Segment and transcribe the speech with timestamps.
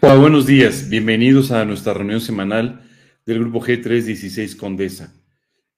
[0.00, 0.88] Buenos días.
[0.88, 2.82] Bienvenidos a nuestra reunión semanal
[3.26, 5.12] del Grupo G316 Condesa.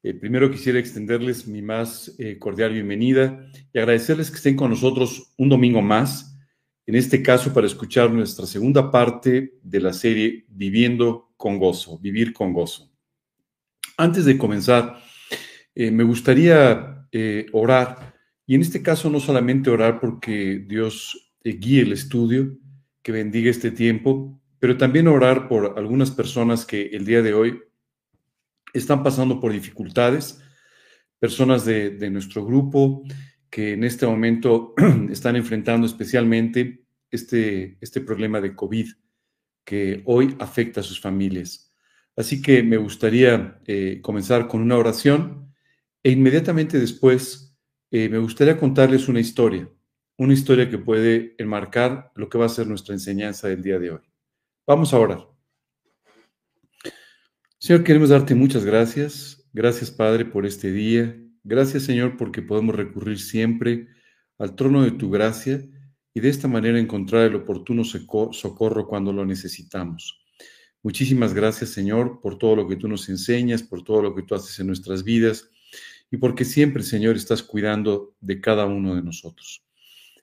[0.03, 5.33] Eh, primero quisiera extenderles mi más eh, cordial bienvenida y agradecerles que estén con nosotros
[5.39, 6.39] un domingo más,
[6.87, 12.33] en este caso para escuchar nuestra segunda parte de la serie Viviendo con Gozo, Vivir
[12.33, 12.91] con Gozo.
[13.97, 15.01] Antes de comenzar,
[15.75, 17.09] eh, me gustaría
[17.53, 18.15] orar,
[18.47, 22.57] y en este caso no solamente orar porque Dios guíe el estudio,
[23.03, 27.61] que bendiga este tiempo, pero también orar por algunas personas que el día de hoy
[28.73, 30.43] están pasando por dificultades,
[31.19, 33.03] personas de, nuestro grupo
[33.49, 34.75] que en este momento
[35.11, 38.89] están enfrentando especialmente este, este problema de COVID
[39.65, 41.75] que hoy afecta a sus familias.
[42.17, 45.53] Así que me gustaría eh, comenzar con una oración
[46.03, 47.57] e inmediatamente después
[47.91, 49.69] eh, me gustaría contarles una historia
[50.21, 53.93] una historia que puede enmarcar lo que va a ser nuestra enseñanza del día de
[53.93, 54.01] hoy.
[54.67, 55.27] Vamos a orar.
[57.59, 59.49] Señor, queremos darte muchas gracias.
[59.55, 61.17] Gracias, Padre, por este día.
[61.43, 63.89] Gracias, Señor, porque podemos recurrir siempre
[64.37, 65.67] al trono de tu gracia
[66.13, 70.21] y de esta manera encontrar el oportuno socorro cuando lo necesitamos.
[70.83, 74.35] Muchísimas gracias, Señor, por todo lo que tú nos enseñas, por todo lo que tú
[74.35, 75.49] haces en nuestras vidas
[76.11, 79.65] y porque siempre, Señor, estás cuidando de cada uno de nosotros.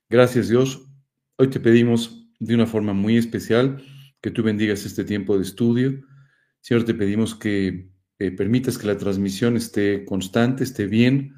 [0.09, 0.87] Gracias Dios.
[1.35, 3.83] Hoy te pedimos de una forma muy especial
[4.21, 6.01] que tú bendigas este tiempo de estudio.
[6.61, 11.33] Señor, te pedimos que eh, permitas que la transmisión esté constante, esté bien.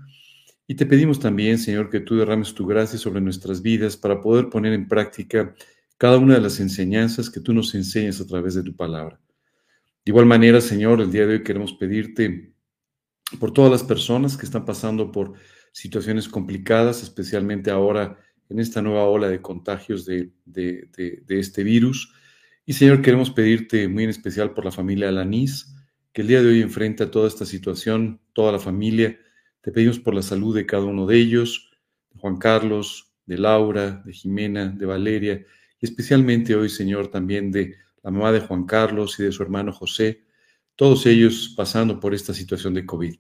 [0.67, 4.49] Y te pedimos también, Señor, que tú derrames tu gracia sobre nuestras vidas para poder
[4.49, 5.55] poner en práctica
[5.97, 9.19] cada una de las enseñanzas que tú nos enseñas a través de tu palabra.
[10.05, 12.53] De igual manera, Señor, el día de hoy queremos pedirte
[13.39, 15.33] por todas las personas que están pasando por
[15.71, 20.31] situaciones complicadas, especialmente ahora en esta nueva ola de contagios de,
[21.27, 22.13] este virus.
[22.65, 25.75] Y Señor, queremos pedirte muy en especial por la familia Alanís,
[26.11, 29.19] que el día de hoy enfrenta toda esta situación, toda la familia.
[29.61, 31.71] Te pedimos por la salud de cada uno de ellos,
[32.11, 35.45] de Juan Carlos, de Laura, de Jimena, de Valeria,
[35.79, 39.71] y especialmente hoy, Señor, también de la mamá de Juan Carlos y de su hermano
[39.71, 40.23] José,
[40.75, 43.15] todos ellos pasando por esta situación de COVID.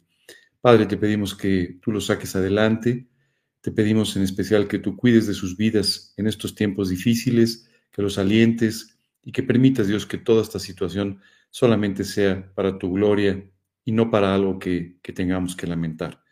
[0.61, 3.08] Padre, te pedimos que tú los saques adelante,
[3.61, 8.01] te pedimos en especial que tú cuides de sus vidas en estos tiempos difíciles, que
[8.01, 13.43] los alientes y que permitas, Dios, que toda esta situación solamente sea para tu gloria
[13.83, 16.23] y no para algo que, tengamos que lamentar.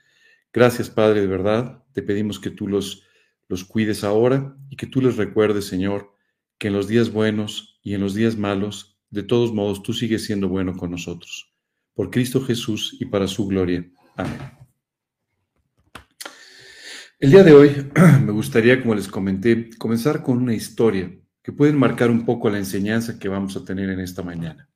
[0.54, 1.84] Gracias, Padre, de verdad.
[1.94, 3.04] Te pedimos que tú los,
[3.48, 6.14] los cuides ahora y que tú les recuerdes, Señor,
[6.58, 10.26] que en los días buenos y en los días malos, de todos modos, tú sigues
[10.26, 11.54] siendo bueno con nosotros.
[11.94, 13.90] Por Cristo Jesús y para su gloria.
[14.16, 14.57] Amén.
[17.20, 17.72] El día de hoy
[18.24, 21.12] me gustaría, como les comenté, comenzar con una historia
[21.42, 24.70] que puede marcar un poco la enseñanza que vamos a tener en esta mañana.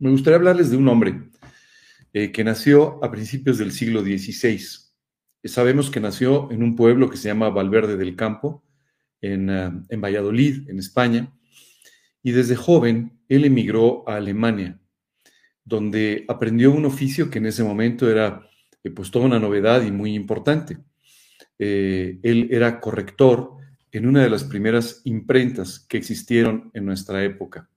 [0.00, 1.30] Me gustaría hablarles de un hombre
[2.12, 4.58] eh, que nació a principios del siglo XVI.
[5.44, 8.64] Sabemos que nació en un pueblo que se llama Valverde del Campo,
[9.20, 11.32] en, ah, en Valladolid, en España,
[12.20, 14.80] y desde joven él emigró a Alemania,
[15.64, 18.44] donde aprendió un oficio que en ese momento era
[18.82, 20.78] eh, pues toda una novedad y muy importante
[21.58, 23.56] eh, él era corrector
[23.92, 27.70] en una de las primeras imprentas que existieron en nuestra época.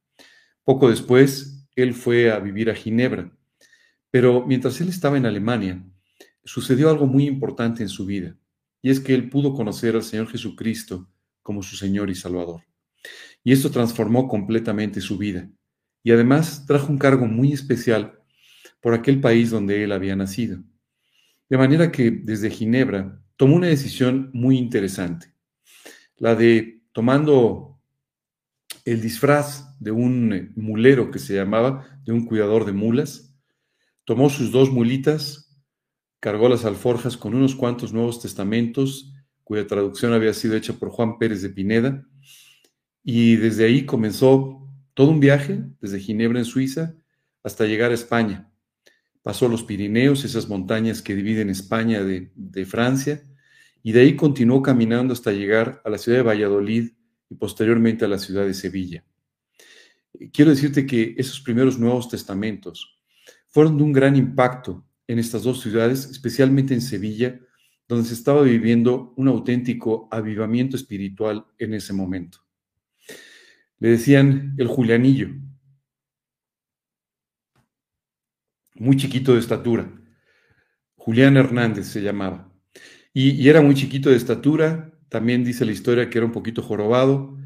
[0.63, 3.31] Poco después, él fue a vivir a Ginebra,
[4.09, 5.83] pero mientras él estaba en Alemania,
[6.43, 8.35] sucedió algo muy importante en su vida,
[8.81, 11.07] y es que él pudo conocer al Señor Jesucristo
[11.43, 12.63] como su Señor y Salvador.
[13.43, 15.49] Y esto transformó completamente su vida,
[16.03, 18.19] y además trajo un cargo muy especial
[18.81, 20.63] por aquel país donde él había nacido.
[21.49, 25.33] De manera que desde Ginebra tomó una decisión muy interesante,
[26.17, 27.79] la de tomando
[28.83, 33.35] el disfraz de un mulero que se llamaba, de un cuidador de mulas,
[34.05, 35.55] tomó sus dos mulitas,
[36.19, 41.17] cargó las alforjas con unos cuantos nuevos testamentos, cuya traducción había sido hecha por Juan
[41.19, 42.05] Pérez de Pineda,
[43.03, 46.95] y desde ahí comenzó todo un viaje, desde Ginebra en Suiza
[47.43, 48.51] hasta llegar a España.
[49.27, 53.27] Pasó los Pirineos, esas montañas que dividen España de, de Francia,
[53.83, 56.91] y de ahí continuó caminando hasta llegar a la ciudad de Valladolid
[57.29, 59.03] y posteriormente a la ciudad de Sevilla.
[60.31, 63.01] Quiero decirte que esos primeros Nuevos Testamentos
[63.49, 67.37] fueron de un gran impacto en estas dos ciudades, especialmente en Sevilla,
[67.85, 72.37] donde se estaba viviendo un auténtico avivamiento espiritual en ese momento.
[73.79, 75.31] Le decían el Julianillo,
[78.79, 79.91] muy chiquito de estatura.
[80.95, 82.51] Julián Hernández se llamaba.
[83.13, 87.37] Y, era muy chiquito de estatura, también dice la historia que era un poquito jorobado,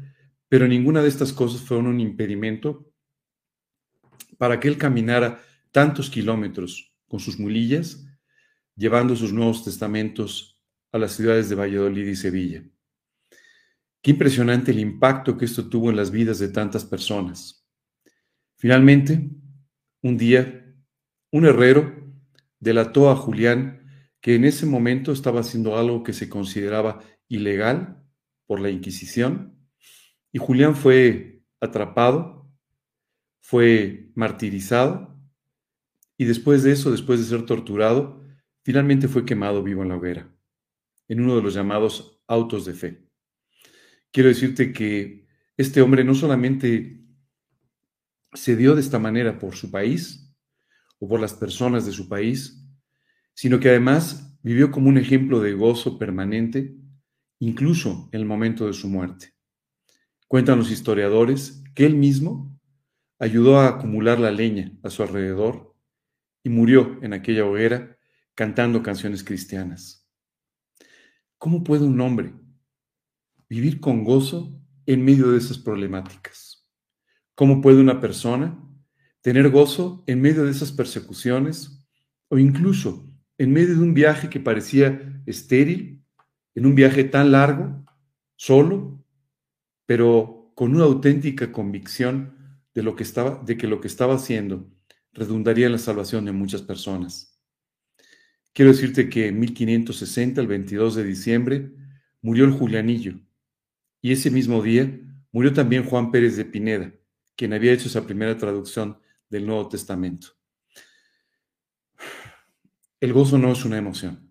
[0.48, 2.92] pero ninguna de estas cosas fueron un impedimento
[4.36, 5.40] para que él caminara
[5.70, 8.04] tantos kilómetros con sus mulillas,
[8.76, 12.64] llevando sus nuevos testamentos a las ciudades de Valladolid y Sevilla.
[14.02, 17.64] Qué impresionante el impacto que esto tuvo en las vidas de tantas personas.
[18.56, 19.30] Finalmente,
[20.02, 20.61] un día,
[21.32, 21.92] un herrero
[22.60, 23.82] delató a Julián
[24.20, 28.04] que en ese momento estaba haciendo algo que se consideraba ilegal
[28.46, 29.58] por la Inquisición,
[30.30, 32.48] y Julián fue atrapado,
[33.40, 35.18] fue martirizado,
[36.16, 38.22] y después de eso, después de ser torturado,
[38.62, 40.32] finalmente fue quemado vivo en la hoguera,
[41.08, 43.08] en uno de los llamados autos de fe.
[44.12, 45.26] Quiero decirte que
[45.56, 47.04] este hombre no solamente
[48.34, 50.21] se dio de esta manera por su país
[51.02, 52.64] o por las personas de su país,
[53.34, 56.76] sino que además vivió como un ejemplo de gozo permanente,
[57.40, 59.34] incluso en el momento de su muerte.
[60.28, 62.56] Cuentan los historiadores que él mismo
[63.18, 65.74] ayudó a acumular la leña a su alrededor
[66.44, 67.98] y murió en aquella hoguera
[68.36, 70.08] cantando canciones cristianas.
[71.36, 72.32] ¿Cómo puede un hombre
[73.48, 74.56] vivir con gozo
[74.86, 76.64] en medio de esas problemáticas.
[77.34, 78.56] ¿Cómo puede una persona
[79.22, 81.84] tener gozo en medio de esas persecuciones
[82.28, 83.08] o incluso
[83.38, 86.04] en medio de un viaje que parecía estéril,
[86.54, 87.84] en un viaje tan largo,
[88.36, 89.02] solo,
[89.86, 94.70] pero con una auténtica convicción de, lo que estaba, de que lo que estaba haciendo
[95.12, 97.40] redundaría en la salvación de muchas personas?
[98.52, 101.72] Quiero decirte que en 1560, el 22 de diciembre,
[102.20, 103.14] murió el Julianillo,
[104.00, 106.92] y ese mismo día murió también Juan Pérez de Pineda,
[107.36, 108.98] quien había hecho esa primera traducción
[109.32, 110.28] del Nuevo Testamento.
[113.00, 114.30] El gozo no es una emoción.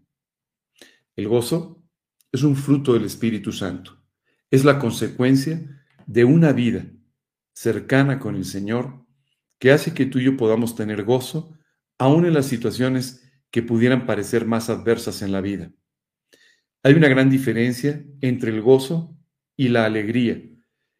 [1.16, 1.84] El gozo
[2.32, 4.00] es un fruto del Espíritu Santo.
[4.52, 6.86] Es la consecuencia de una vida
[7.52, 9.04] cercana con el Señor
[9.58, 11.58] que hace que tú y yo podamos tener gozo
[11.98, 15.72] aún en las situaciones que pudieran parecer más adversas en la vida.
[16.84, 19.18] Hay una gran diferencia entre el gozo
[19.58, 20.42] y la alegría.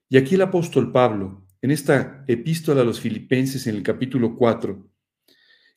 [0.10, 4.90] Y aquí el apóstol Pablo, en esta epístola a los filipenses en el capítulo 4,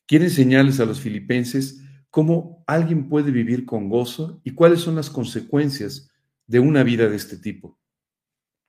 [0.07, 5.11] quiere enseñarles a los filipenses cómo alguien puede vivir con gozo y cuáles son las
[5.11, 6.11] consecuencias
[6.47, 7.79] de una vida de este tipo.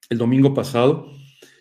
[0.10, 1.12] El domingo pasado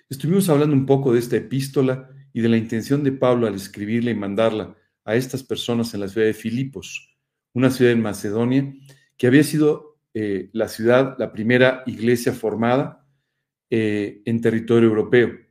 [0.08, 4.10] estuvimos hablando un poco de esta epístola y de la intención de Pablo al escribirla
[4.10, 7.16] y mandarla a estas personas en la ciudad de Filipos,
[7.52, 8.74] una ciudad en Macedonia
[9.16, 13.06] que había sido eh, la ciudad, la primera iglesia formada
[13.70, 15.43] eh, en territorio europeo.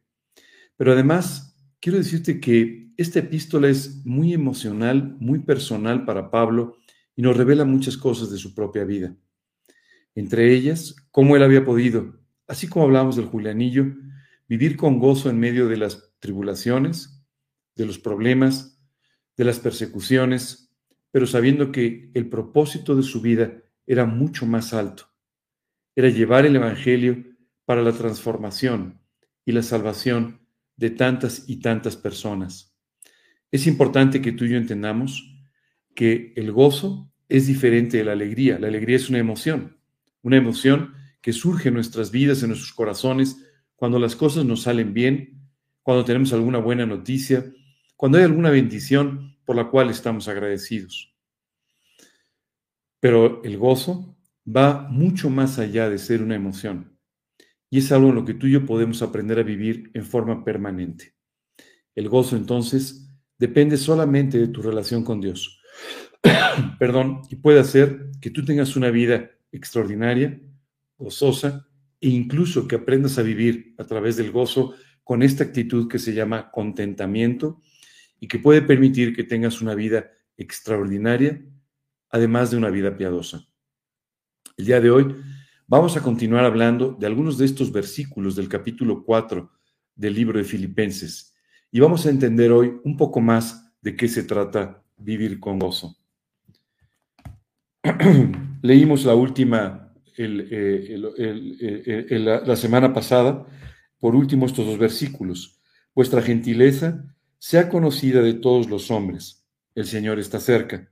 [0.84, 6.76] Pero además, quiero decirte que esta epístola es muy emocional, muy personal para Pablo
[7.16, 9.16] y nos revela muchas cosas de su propia vida.
[10.14, 12.20] Entre ellas, cómo él había podido,
[12.50, 13.96] así como hablamos del Julianillo,
[14.50, 17.26] vivir con gozo en medio de las tribulaciones,
[17.78, 18.78] de los problemas,
[19.38, 20.70] de las persecuciones,
[21.12, 23.54] pero sabiendo que el propósito de su vida
[23.88, 25.06] era mucho más alto.
[25.96, 27.24] Era llevar el Evangelio
[27.64, 29.00] para la transformación
[29.46, 30.43] y la salvación
[30.76, 32.76] de tantas y tantas personas.
[33.52, 35.30] Es importante que tú y yo entendamos
[35.96, 38.60] que el gozo es diferente de la alegría.
[38.60, 39.78] La alegría es una emoción,
[40.22, 43.38] una emoción que surge en nuestras vidas, en nuestros corazones,
[43.76, 45.50] cuando las cosas nos salen bien,
[45.82, 47.46] cuando tenemos alguna buena noticia,
[47.96, 51.14] cuando hay alguna bendición por la cual estamos agradecidos.
[53.00, 56.93] Pero el gozo va mucho más allá de ser una emoción
[57.74, 60.44] y es algo en lo que tú y yo podemos aprender a vivir en forma
[60.46, 61.16] permanente.
[61.96, 65.60] El gozo entonces depende solamente de tu relación con Dios.
[66.78, 70.40] Perdón, y puede hacer que tú tengas una vida extraordinaria,
[71.00, 71.68] gozosa
[72.00, 76.14] e incluso que aprendas a vivir a través del gozo con esta actitud que se
[76.14, 77.60] llama contentamiento
[78.20, 81.44] y que puede permitir que tengas una vida extraordinaria
[82.12, 83.48] además de una vida piadosa.
[84.58, 85.16] El día de hoy
[85.68, 89.50] vamos a continuar hablando de algunos de estos versículos del capítulo 4
[89.96, 91.34] del libro de Filipenses
[91.72, 95.98] y vamos a entender hoy un poco más de qué se trata vivir con gozo.
[98.62, 100.98] Leímos la última, eh,
[102.46, 103.46] la semana pasada,
[104.00, 105.60] por último estos dos versículos.
[105.96, 107.06] Vuestra gentileza
[107.40, 109.46] sea conocida de todos los hombres.
[109.76, 110.92] El Señor está cerca.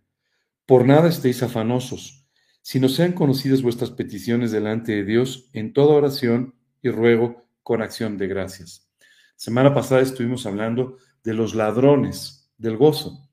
[0.65, 2.20] Por nada estéis afanosos,
[2.61, 8.17] sino sean conocidas vuestras peticiones delante de Dios en toda oración y ruego con acción
[8.17, 8.89] de gracias.
[9.35, 13.27] Semana pasada estuvimos hablando de los ladrones del gozo,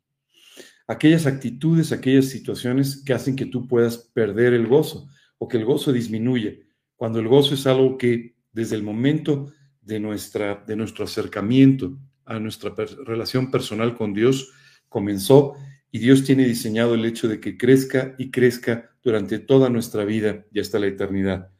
[0.87, 5.64] aquellas actitudes, aquellas situaciones que hacen que tú puedas perder el gozo o que el
[5.64, 6.66] gozo disminuye,
[6.97, 12.38] cuando el gozo es algo que desde el momento de, nuestra, de nuestro acercamiento a
[12.38, 12.75] nuestra
[13.06, 14.52] relación personal con Dios,
[14.88, 15.54] comenzó
[15.90, 20.45] y Dios tiene diseñado el hecho de que crezca y crezca durante toda nuestra vida
[20.52, 21.50] y hasta la eternidad.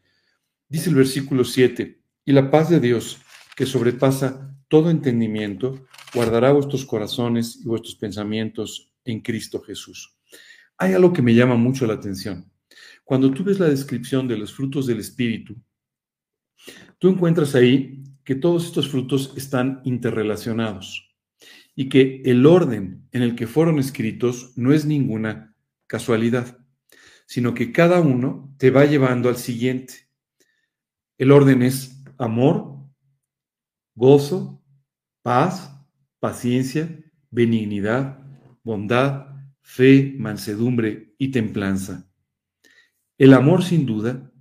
[0.68, 3.18] Dice el versículo 7, y la paz de Dios,
[3.57, 10.14] que sobrepasa todo entendimiento, guardará vuestros corazones y vuestros pensamientos en Cristo Jesús.
[10.76, 12.50] Hay algo que me llama mucho la atención.
[13.04, 15.57] Cuando tú ves la descripción de los frutos del Espíritu,
[16.99, 21.09] tú encuentras ahí que todos estos frutos están interrelacionados
[21.75, 26.59] y que el orden en el que fueron escritos no es ninguna casualidad,
[27.28, 30.08] sino que cada uno te va llevando al siguiente.
[31.18, 32.88] El orden es amor,
[33.94, 34.64] gozo,
[35.20, 35.78] paz,
[36.20, 36.88] paciencia,
[37.30, 38.18] benignidad,
[38.64, 39.26] bondad,
[39.61, 42.11] fe, mansedumbre y templanza.
[43.18, 44.32] El amor, sin duda,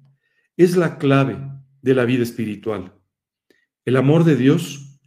[0.56, 1.40] es la clave
[1.82, 2.98] de la vida espiritual.
[3.84, 4.98] El amor de Dios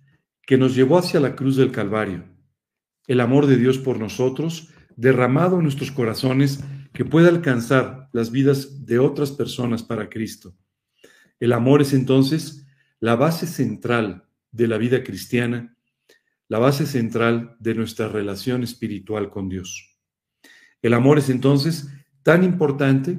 [0.42, 2.26] que nos llevó hacia la cruz del Calvario.
[3.06, 8.85] El amor de Dios por nosotros, derramado en nuestros corazones, que puede alcanzar las vidas
[8.87, 10.54] de otras personas para Cristo.
[11.38, 12.66] El amor es entonces
[12.99, 15.76] la base central de la vida cristiana,
[16.49, 19.99] la base central de nuestra relación espiritual con Dios.
[20.82, 21.88] El amor es entonces
[22.23, 23.18] tan importante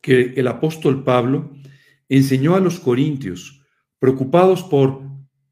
[0.00, 1.52] que el apóstol Pablo
[2.08, 3.62] enseñó a los corintios
[3.98, 5.02] preocupados por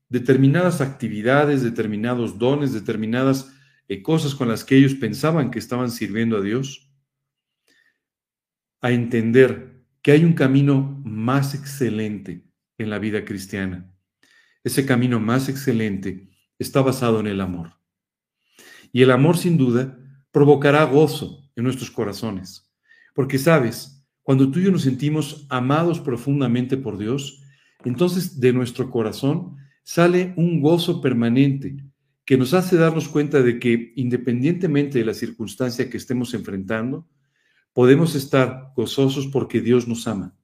[0.09, 3.52] determinadas actividades, determinados dones, determinadas
[3.88, 6.90] eh, cosas con las que ellos pensaban que estaban sirviendo a Dios,
[8.81, 12.45] a entender que hay un camino más excelente
[12.78, 13.93] en la vida cristiana.
[14.62, 16.28] Ese camino más excelente
[16.59, 17.73] está basado en el amor.
[18.93, 19.99] Y el amor, sin duda,
[20.31, 22.73] provocará gozo en nuestros corazones.
[23.14, 27.43] Porque sabes, cuando tú y yo nos sentimos amados profundamente por Dios,
[27.85, 31.76] entonces de nuestro corazón sale un gozo permanente
[32.26, 37.09] que nos hace darnos cuenta de que independientemente de la circunstancia que estemos enfrentando,
[37.73, 40.37] podemos estar gozosos porque Dios nos ama.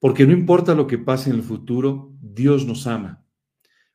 [0.00, 3.24] Porque no importa lo que pase en el futuro, Dios nos ama.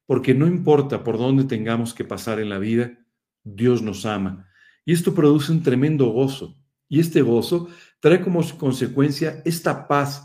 [0.05, 2.97] Porque no importa por dónde tengamos que pasar en la vida,
[3.43, 4.47] Dios nos ama.
[4.85, 6.57] Y esto produce un tremendo gozo.
[6.87, 7.67] Y este gozo
[7.99, 10.23] trae como consecuencia esta paz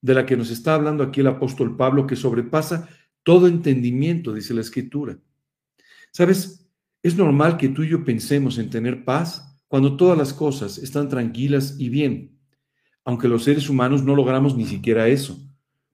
[0.00, 2.88] de la que nos está hablando aquí el apóstol Pablo, que sobrepasa
[3.22, 5.16] todo entendimiento, dice la escritura.
[6.12, 6.68] ¿Sabes?
[7.02, 11.08] Es normal que tú y yo pensemos en tener paz cuando todas las cosas están
[11.08, 12.38] tranquilas y bien,
[13.04, 15.38] aunque los seres humanos no logramos ni siquiera eso,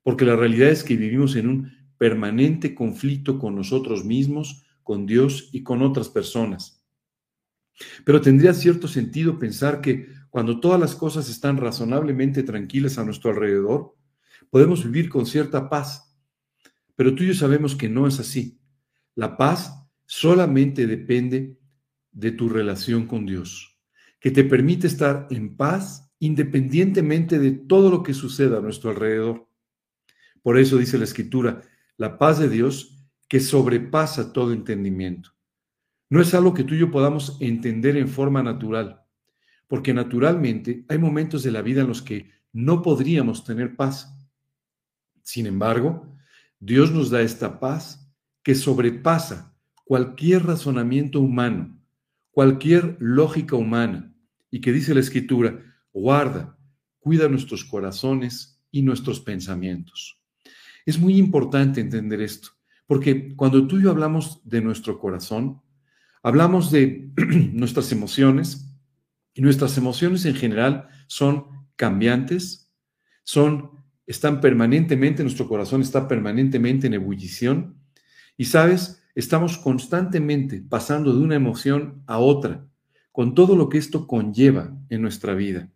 [0.02, 5.50] porque la realidad es que vivimos en un permanente conflicto con nosotros mismos, con Dios
[5.52, 6.82] y con otras personas.
[8.04, 13.30] Pero tendría cierto sentido pensar que cuando todas las cosas están razonablemente tranquilas a nuestro
[13.30, 13.94] alrededor,
[14.50, 16.16] podemos vivir con cierta paz.
[16.94, 18.58] Pero tú y yo sabemos que no es así.
[19.14, 21.58] La paz solamente depende
[22.12, 23.78] de tu relación con Dios,
[24.20, 29.48] que te permite estar en paz independientemente de todo lo que suceda a nuestro alrededor.
[30.42, 31.60] Por eso dice la Escritura,
[31.98, 35.30] la paz de Dios que sobrepasa todo entendimiento.
[36.08, 39.02] No es algo que tú y yo podamos entender en forma natural,
[39.66, 44.16] porque naturalmente hay momentos de la vida en los que no podríamos tener paz.
[45.22, 46.16] Sin embargo,
[46.60, 48.08] Dios nos da esta paz
[48.42, 49.55] que sobrepasa
[49.86, 51.80] cualquier razonamiento humano,
[52.32, 54.12] cualquier lógica humana,
[54.50, 55.62] y que dice la Escritura,
[55.92, 56.58] guarda,
[56.98, 60.20] cuida nuestros corazones y nuestros pensamientos.
[60.84, 62.50] Es muy importante entender esto,
[62.88, 65.62] porque cuando tú y yo hablamos de nuestro corazón,
[66.20, 67.12] hablamos de
[67.52, 68.66] nuestras emociones,
[69.34, 72.72] y nuestras emociones en general son cambiantes,
[73.22, 73.70] son
[74.04, 77.76] están permanentemente, nuestro corazón está permanentemente en ebullición
[78.36, 82.64] y sabes, estamos constantemente pasando de una emoción a otra,
[83.10, 85.70] con todo lo que esto conlleva en nuestra vida.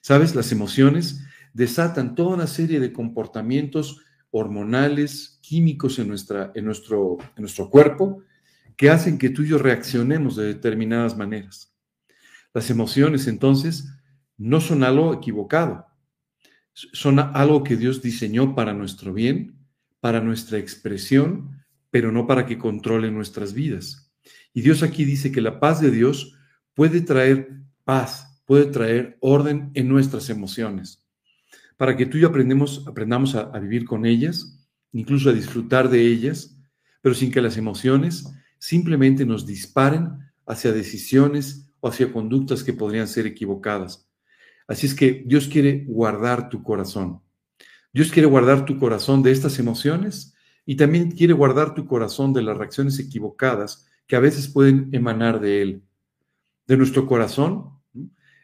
[0.00, 4.00] Sabes, las emociones desatan toda una serie de comportamientos
[4.30, 8.22] hormonales, químicos en, nuestra, en, nuestro, en nuestro cuerpo,
[8.74, 11.74] que hacen que tú y yo reaccionemos de determinadas maneras.
[12.54, 13.92] Las emociones entonces
[14.38, 15.86] no son algo equivocado,
[16.72, 19.58] son algo que Dios diseñó para nuestro bien,
[20.00, 21.61] para nuestra expresión,
[21.92, 24.10] pero no para que controlen nuestras vidas.
[24.54, 26.34] Y Dios aquí dice que la paz de Dios
[26.74, 27.50] puede traer
[27.84, 31.06] paz, puede traer orden en nuestras emociones,
[31.76, 36.06] para que tú y yo aprendemos, aprendamos a vivir con ellas, incluso a disfrutar de
[36.06, 36.56] ellas,
[37.02, 38.24] pero sin que las emociones
[38.58, 40.10] simplemente nos disparen
[40.46, 44.08] hacia decisiones o hacia conductas que podrían ser equivocadas.
[44.66, 47.20] Así es que Dios quiere guardar tu corazón.
[47.92, 50.31] Dios quiere guardar tu corazón de estas emociones
[50.64, 55.40] y también quiere guardar tu corazón de las reacciones equivocadas que a veces pueden emanar
[55.40, 55.82] de Él.
[56.66, 57.70] De nuestro corazón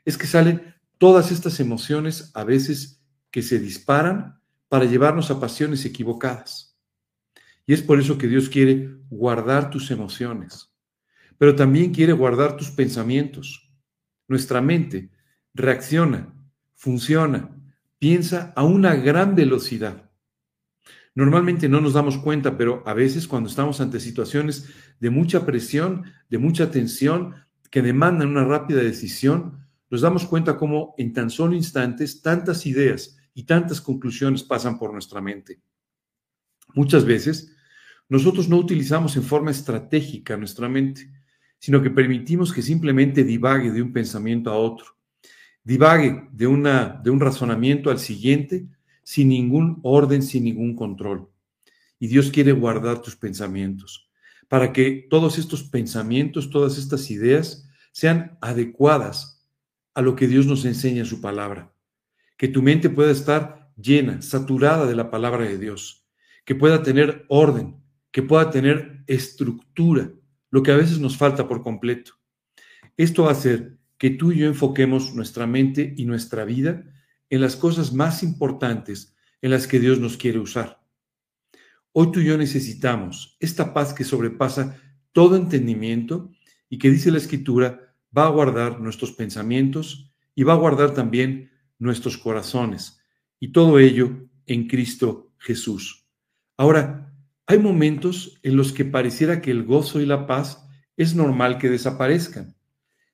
[0.04, 5.84] es que salen todas estas emociones a veces que se disparan para llevarnos a pasiones
[5.84, 6.76] equivocadas.
[7.66, 10.72] Y es por eso que Dios quiere guardar tus emociones,
[11.36, 13.70] pero también quiere guardar tus pensamientos.
[14.26, 15.10] Nuestra mente
[15.54, 16.34] reacciona,
[16.74, 17.54] funciona,
[17.98, 20.07] piensa a una gran velocidad.
[21.18, 24.68] Normalmente no nos damos cuenta, pero a veces cuando estamos ante situaciones
[25.00, 27.34] de mucha presión, de mucha tensión,
[27.72, 33.16] que demandan una rápida decisión, nos damos cuenta cómo en tan solo instantes tantas ideas
[33.34, 35.60] y tantas conclusiones pasan por nuestra mente.
[36.74, 37.52] Muchas veces
[38.08, 41.10] nosotros no utilizamos en forma estratégica nuestra mente,
[41.58, 44.86] sino que permitimos que simplemente divague de un pensamiento a otro,
[45.64, 48.68] divague de, una, de un razonamiento al siguiente
[49.08, 51.30] sin ningún orden, sin ningún control.
[51.98, 54.10] Y Dios quiere guardar tus pensamientos
[54.48, 59.48] para que todos estos pensamientos, todas estas ideas sean adecuadas
[59.94, 61.72] a lo que Dios nos enseña en su palabra.
[62.36, 66.06] Que tu mente pueda estar llena, saturada de la palabra de Dios,
[66.44, 67.76] que pueda tener orden,
[68.10, 70.12] que pueda tener estructura,
[70.50, 72.12] lo que a veces nos falta por completo.
[72.98, 76.84] Esto va a hacer que tú y yo enfoquemos nuestra mente y nuestra vida
[77.30, 80.80] en las cosas más importantes en las que Dios nos quiere usar.
[81.92, 84.80] Hoy tú y yo necesitamos esta paz que sobrepasa
[85.12, 86.30] todo entendimiento
[86.68, 91.50] y que dice la Escritura va a guardar nuestros pensamientos y va a guardar también
[91.78, 93.00] nuestros corazones.
[93.40, 96.06] Y todo ello en Cristo Jesús.
[96.56, 97.12] Ahora,
[97.46, 100.66] hay momentos en los que pareciera que el gozo y la paz
[100.96, 102.54] es normal que desaparezcan.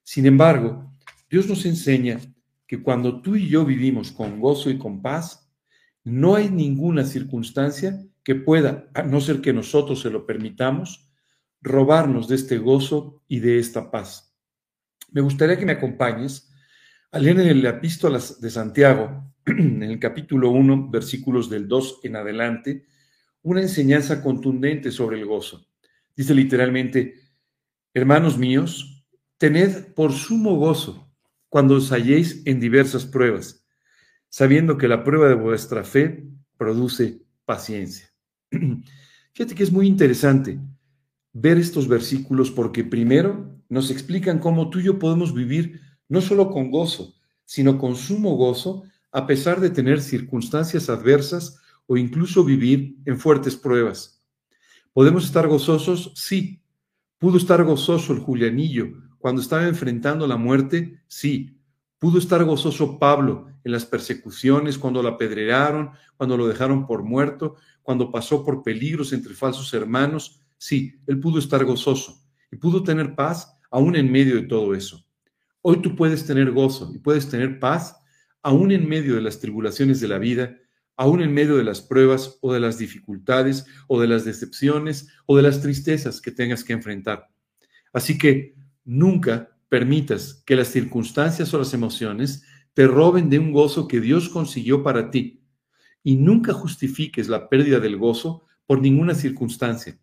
[0.02, 0.90] Sin embargo,
[1.30, 2.20] Dios nos enseña
[2.66, 5.50] que cuando tú y yo vivimos con gozo y con paz,
[6.02, 11.10] no hay ninguna circunstancia que pueda, a no ser que nosotros se lo permitamos,
[11.60, 14.34] robarnos de este gozo y de esta paz.
[15.10, 16.50] Me gustaría que me acompañes
[17.10, 22.16] a leer en la epístola de Santiago, en el capítulo 1, versículos del 2 en
[22.16, 22.86] adelante,
[23.42, 25.66] una enseñanza contundente sobre el gozo.
[26.16, 27.14] Dice literalmente,
[27.92, 29.06] hermanos míos,
[29.38, 31.13] tened por sumo gozo
[31.54, 33.64] cuando os halléis en diversas pruebas,
[34.28, 38.12] sabiendo que la prueba de vuestra fe produce paciencia.
[39.32, 40.58] Fíjate que es muy interesante
[41.32, 46.50] ver estos versículos porque primero nos explican cómo tú y yo podemos vivir no solo
[46.50, 47.14] con gozo,
[47.44, 53.54] sino con sumo gozo a pesar de tener circunstancias adversas o incluso vivir en fuertes
[53.54, 54.20] pruebas.
[54.92, 56.14] ¿Podemos estar gozosos?
[56.16, 56.60] Sí.
[57.18, 61.58] ¿Pudo estar gozoso el Julianillo cuando estaba enfrentando la muerte, sí.
[61.98, 67.56] Pudo estar gozoso Pablo en las persecuciones, cuando lo apedrearon, cuando lo dejaron por muerto,
[67.82, 70.42] cuando pasó por peligros entre falsos hermanos.
[70.58, 75.02] Sí, él pudo estar gozoso y pudo tener paz aún en medio de todo eso.
[75.62, 77.96] Hoy tú puedes tener gozo y puedes tener paz
[78.42, 80.54] aún en medio de las tribulaciones de la vida,
[80.98, 85.34] aún en medio de las pruebas o de las dificultades o de las decepciones o
[85.34, 87.30] de las tristezas que tengas que enfrentar.
[87.90, 92.44] Así que Nunca permitas que las circunstancias o las emociones
[92.74, 95.42] te roben de un gozo que Dios consiguió para ti.
[96.02, 99.98] Y nunca justifiques la pérdida del gozo por ninguna circunstancia,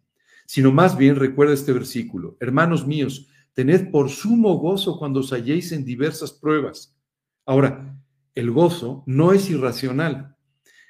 [0.45, 2.37] sino más bien recuerda este versículo.
[2.39, 6.97] Hermanos míos, tened por sumo gozo cuando os halléis en diversas pruebas.
[7.45, 7.97] Ahora,
[8.35, 10.37] el gozo no es irracional.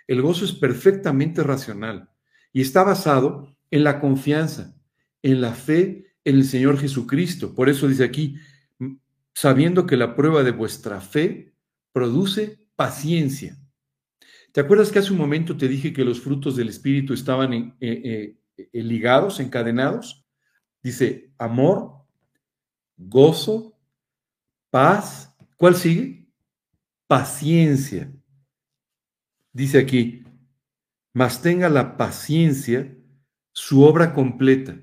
[0.08, 2.10] El gozo es perfectamente racional
[2.54, 4.76] y está basado en la confianza,
[5.22, 7.54] en la fe el Señor Jesucristo.
[7.56, 8.36] Por eso dice aquí,
[9.34, 11.54] sabiendo que la prueba de vuestra fe
[11.92, 13.58] produce paciencia.
[14.52, 17.76] ¿Te acuerdas que hace un momento te dije que los frutos del Espíritu estaban eh,
[17.80, 20.26] eh, eh, ligados, encadenados?
[20.84, 22.06] Dice amor,
[22.98, 23.78] gozo,
[24.70, 25.34] paz.
[25.56, 26.28] ¿Cuál sigue?
[27.08, 28.12] Paciencia.
[29.54, 30.24] Dice aquí,
[31.14, 32.98] mas tenga la paciencia
[33.54, 34.80] su obra completa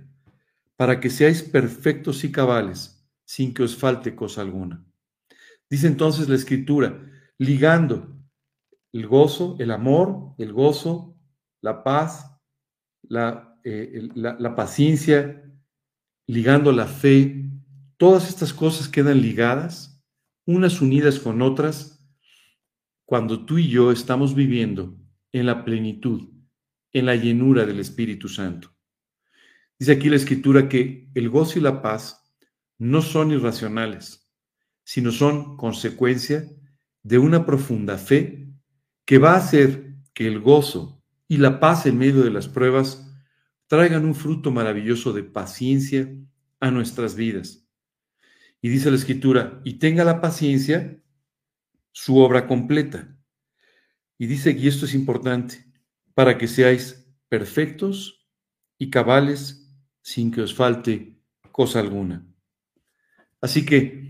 [0.78, 4.86] para que seáis perfectos y cabales, sin que os falte cosa alguna.
[5.68, 7.04] Dice entonces la escritura,
[7.36, 8.16] ligando
[8.92, 11.18] el gozo, el amor, el gozo,
[11.62, 12.32] la paz,
[13.02, 15.42] la, eh, la, paciencia,
[16.28, 17.44] ligando la fe,
[17.96, 20.00] todas estas cosas quedan ligadas,
[20.46, 22.08] unas unidas con otras,
[23.04, 24.96] cuando tú y yo estamos viviendo
[25.32, 26.28] en la plenitud,
[26.92, 28.77] en la llenura del Espíritu Santo.
[29.78, 32.24] Dice aquí la escritura que el gozo y la paz
[32.78, 34.28] no son irracionales,
[34.84, 36.48] sino son consecuencia
[37.02, 38.48] de una profunda fe
[39.04, 43.08] que va a hacer que el gozo y la paz en medio de las pruebas
[43.68, 46.12] traigan un fruto maravilloso de paciencia
[46.58, 47.68] a nuestras vidas.
[48.60, 51.00] Y dice la escritura, y tenga la paciencia
[51.92, 53.16] su obra completa.
[54.18, 55.64] Y dice, y esto es importante,
[56.14, 58.28] para que seáis perfectos
[58.78, 59.67] y cabales
[60.08, 61.20] sin que os falte
[61.52, 62.26] cosa alguna.
[63.42, 64.08] Así que,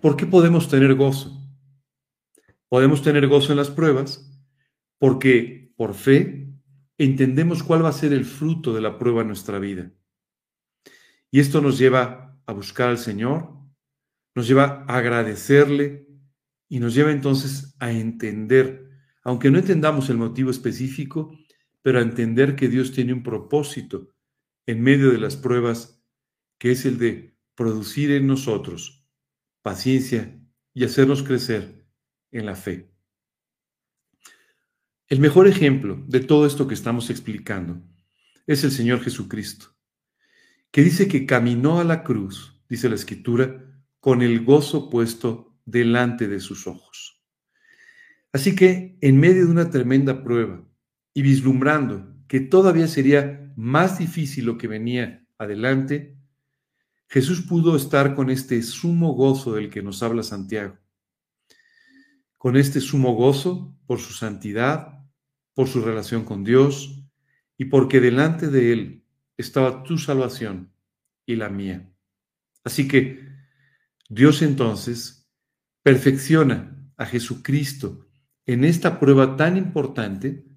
[0.00, 1.38] ¿por qué podemos tener gozo?
[2.70, 4.32] Podemos tener gozo en las pruebas
[4.98, 6.48] porque por fe
[6.96, 9.92] entendemos cuál va a ser el fruto de la prueba en nuestra vida.
[11.30, 13.50] Y esto nos lleva a buscar al Señor,
[14.34, 16.06] nos lleva a agradecerle
[16.70, 18.88] y nos lleva entonces a entender,
[19.24, 21.36] aunque no entendamos el motivo específico,
[21.82, 24.08] pero a entender que Dios tiene un propósito
[24.66, 26.02] en medio de las pruebas,
[26.58, 29.06] que es el de producir en nosotros
[29.62, 30.40] paciencia
[30.74, 31.86] y hacernos crecer
[32.30, 32.90] en la fe.
[35.08, 37.82] El mejor ejemplo de todo esto que estamos explicando
[38.46, 39.76] es el Señor Jesucristo,
[40.70, 43.62] que dice que caminó a la cruz, dice la Escritura,
[44.00, 47.22] con el gozo puesto delante de sus ojos.
[48.32, 50.66] Así que en medio de una tremenda prueba
[51.14, 56.16] y vislumbrando que todavía sería más difícil lo que venía adelante,
[57.06, 60.78] Jesús pudo estar con este sumo gozo del que nos habla Santiago
[62.38, 65.04] con este sumo gozo por su santidad,
[65.52, 67.04] por su relación con Dios
[67.58, 69.04] y porque delante de Él
[69.36, 70.72] estaba tu salvación
[71.26, 71.92] y la mía.
[72.64, 73.28] Así que
[74.08, 75.28] Dios entonces
[75.82, 78.08] perfecciona a Jesucristo
[78.46, 80.51] en esta prueba tan importante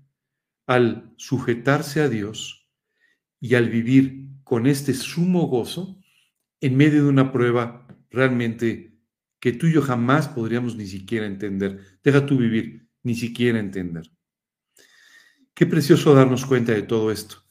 [0.68, 2.70] al sujetarse a Dios
[3.40, 6.00] y al vivir con este sumo gozo
[6.62, 8.98] en medio de una prueba realmente
[9.40, 12.00] que tú y yo jamás podríamos ni siquiera entender.
[12.04, 14.10] Deja tú vivir, ni siquiera entender.
[15.54, 17.44] Qué precioso darnos cuenta de todo esto.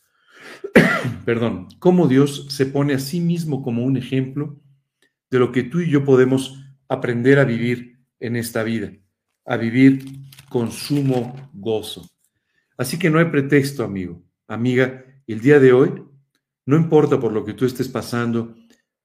[1.24, 4.60] Perdón, cómo Dios se pone a sí mismo como un ejemplo
[5.30, 8.92] de lo que tú y yo podemos aprender a vivir en esta vida,
[9.44, 10.04] a vivir
[10.48, 12.08] con sumo gozo.
[12.76, 16.04] Así que no hay pretexto, amigo, amiga, el día de hoy,
[16.66, 18.54] no importa por lo que tú estés pasando,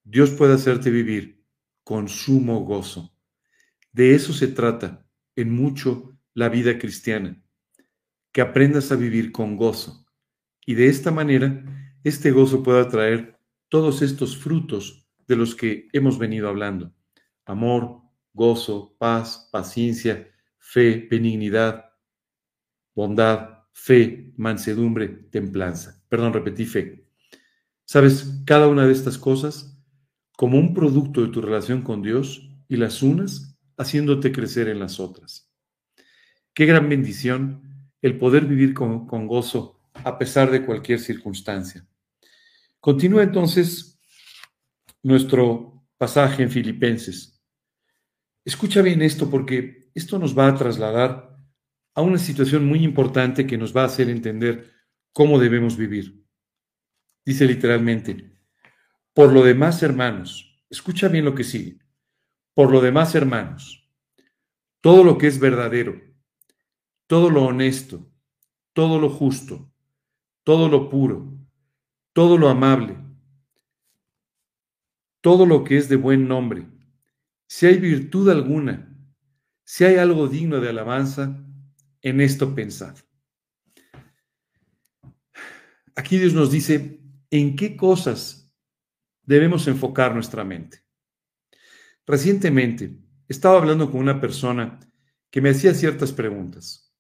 [0.03, 1.45] Dios puede hacerte vivir
[1.84, 3.15] con sumo gozo.
[3.91, 5.05] De eso se trata
[5.36, 7.41] en mucho la vida cristiana,
[8.32, 10.05] que aprendas a vivir con gozo
[10.69, 11.63] y de esta manera
[12.03, 16.93] este gozo pueda traer todos estos frutos de los que hemos venido hablando.
[17.45, 18.03] Amor,
[18.34, 20.29] gozo, paz, paciencia,
[20.60, 21.86] fe, benignidad,
[22.93, 26.04] bondad, fe, mansedumbre, templanza.
[26.10, 27.06] Perdón, repetí fe.
[27.86, 28.42] ¿Sabes?
[28.46, 29.78] Cada una de estas cosas
[30.36, 35.00] como un producto de tu relación con Dios y las unas haciéndote crecer en las
[35.00, 35.50] otras.
[36.54, 41.86] Qué gran bendición el poder vivir con, con gozo a pesar de cualquier circunstancia.
[42.80, 44.00] Continúa entonces
[45.02, 47.42] nuestro pasaje en Filipenses.
[48.44, 51.38] Escucha bien esto porque esto nos va a trasladar
[51.99, 54.71] a una situación muy importante que nos va a hacer entender
[55.12, 56.25] cómo debemos vivir.
[57.25, 58.38] Dice literalmente,
[59.13, 61.79] por lo demás, hermanos, escucha bien lo que sigue.
[62.53, 63.91] Por lo demás, hermanos,
[64.79, 66.01] todo lo que es verdadero,
[67.05, 68.09] todo lo honesto,
[68.71, 69.69] todo lo justo,
[70.45, 71.38] todo lo puro,
[72.13, 72.97] todo lo amable,
[75.19, 76.65] todo lo que es de buen nombre,
[77.45, 78.95] si hay virtud alguna,
[79.65, 81.45] si hay algo digno de alabanza,
[82.01, 82.95] en esto pensad.
[85.95, 88.51] Aquí Dios nos dice en qué cosas
[89.23, 90.83] debemos enfocar nuestra mente.
[92.07, 94.79] Recientemente estaba hablando con una persona
[95.29, 96.95] que me hacía ciertas preguntas.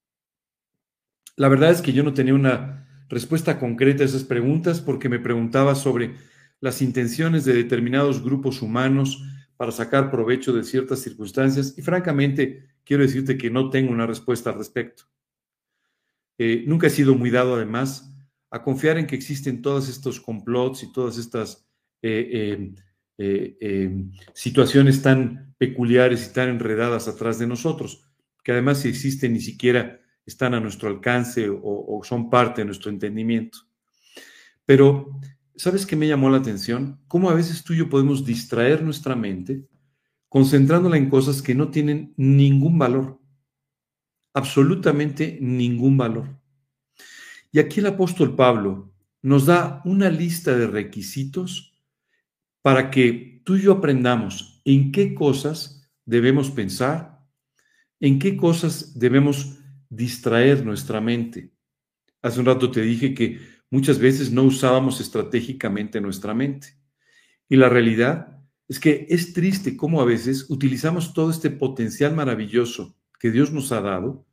[1.35, 5.19] La verdad es que yo no tenía una respuesta concreta a esas preguntas porque me
[5.19, 6.15] preguntaba sobre
[6.59, 9.23] las intenciones de determinados grupos humanos
[9.59, 14.51] para sacar provecho de ciertas circunstancias y francamente quiero decirte que no tengo una respuesta
[14.51, 15.03] al respecto.
[16.37, 18.09] Eh, nunca he sido muy dado además
[18.49, 21.67] a confiar en que existen todos estos complots y todas estas
[22.01, 22.75] eh, em,
[23.17, 28.09] eh, em, situaciones tan peculiares y tan enredadas atrás de nosotros,
[28.41, 32.65] que además si existen ni siquiera están a nuestro alcance o, o son parte de
[32.65, 33.59] nuestro entendimiento.
[34.65, 35.19] Pero,
[35.59, 37.01] ¿sabes qué me llamó la atención?
[37.07, 39.67] Cómo a veces tú y yo podemos distraer nuestra mente
[40.29, 43.19] concentrándola en cosas que no tienen ningún valor,
[44.33, 46.39] absolutamente ningún valor.
[47.51, 51.73] Y aquí el apóstol Pablo nos da una lista de requisitos
[52.61, 57.19] para que tú y yo aprendamos en qué cosas debemos pensar,
[57.99, 59.57] en qué cosas debemos
[59.89, 61.51] distraer nuestra mente.
[62.21, 66.75] Hace un rato te dije que muchas veces no usábamos estratégicamente nuestra mente.
[67.47, 72.95] Y la realidad es que es triste cómo a veces utilizamos todo este potencial maravilloso
[73.19, 74.25] que Dios nos ha dado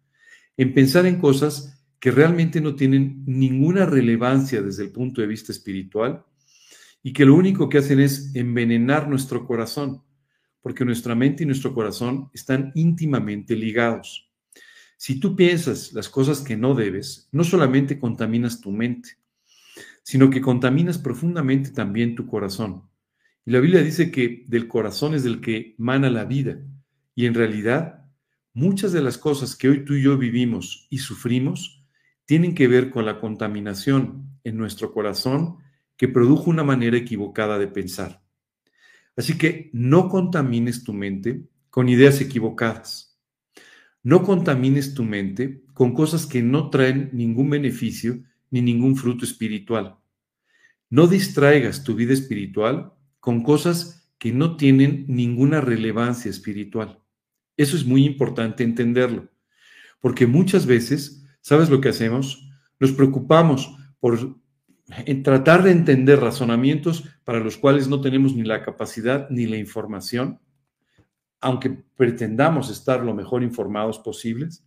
[0.56, 5.52] en pensar en cosas que realmente no tienen ninguna relevancia desde el punto de vista
[5.52, 6.24] espiritual
[7.02, 10.02] y que lo único que hacen es envenenar nuestro corazón,
[10.60, 14.30] porque nuestra mente y nuestro corazón están íntimamente ligados.
[14.96, 19.18] Si tú piensas las cosas que no debes, no solamente contaminas tu mente,
[20.06, 22.88] sino que contaminas profundamente también tu corazón.
[23.44, 26.64] Y la Biblia dice que del corazón es del que mana la vida.
[27.16, 28.06] Y en realidad,
[28.54, 31.84] muchas de las cosas que hoy tú y yo vivimos y sufrimos
[32.24, 35.56] tienen que ver con la contaminación en nuestro corazón
[35.96, 38.22] que produjo una manera equivocada de pensar.
[39.16, 43.18] Así que no contamines tu mente con ideas equivocadas.
[44.04, 49.96] No contamines tu mente con cosas que no traen ningún beneficio ni ningún fruto espiritual.
[50.90, 57.00] No distraigas tu vida espiritual con cosas que no tienen ninguna relevancia espiritual.
[57.56, 59.28] Eso es muy importante entenderlo,
[60.00, 62.48] porque muchas veces, ¿sabes lo que hacemos?
[62.78, 64.38] Nos preocupamos por
[65.24, 70.40] tratar de entender razonamientos para los cuales no tenemos ni la capacidad ni la información
[71.40, 74.65] aunque pretendamos estar lo mejor informados posibles.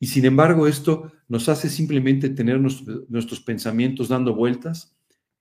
[0.00, 4.96] Y sin embargo, esto nos hace simplemente tener nuestros pensamientos dando vueltas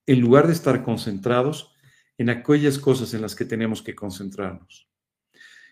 [0.05, 1.73] en lugar de estar concentrados
[2.17, 4.89] en aquellas cosas en las que tenemos que concentrarnos.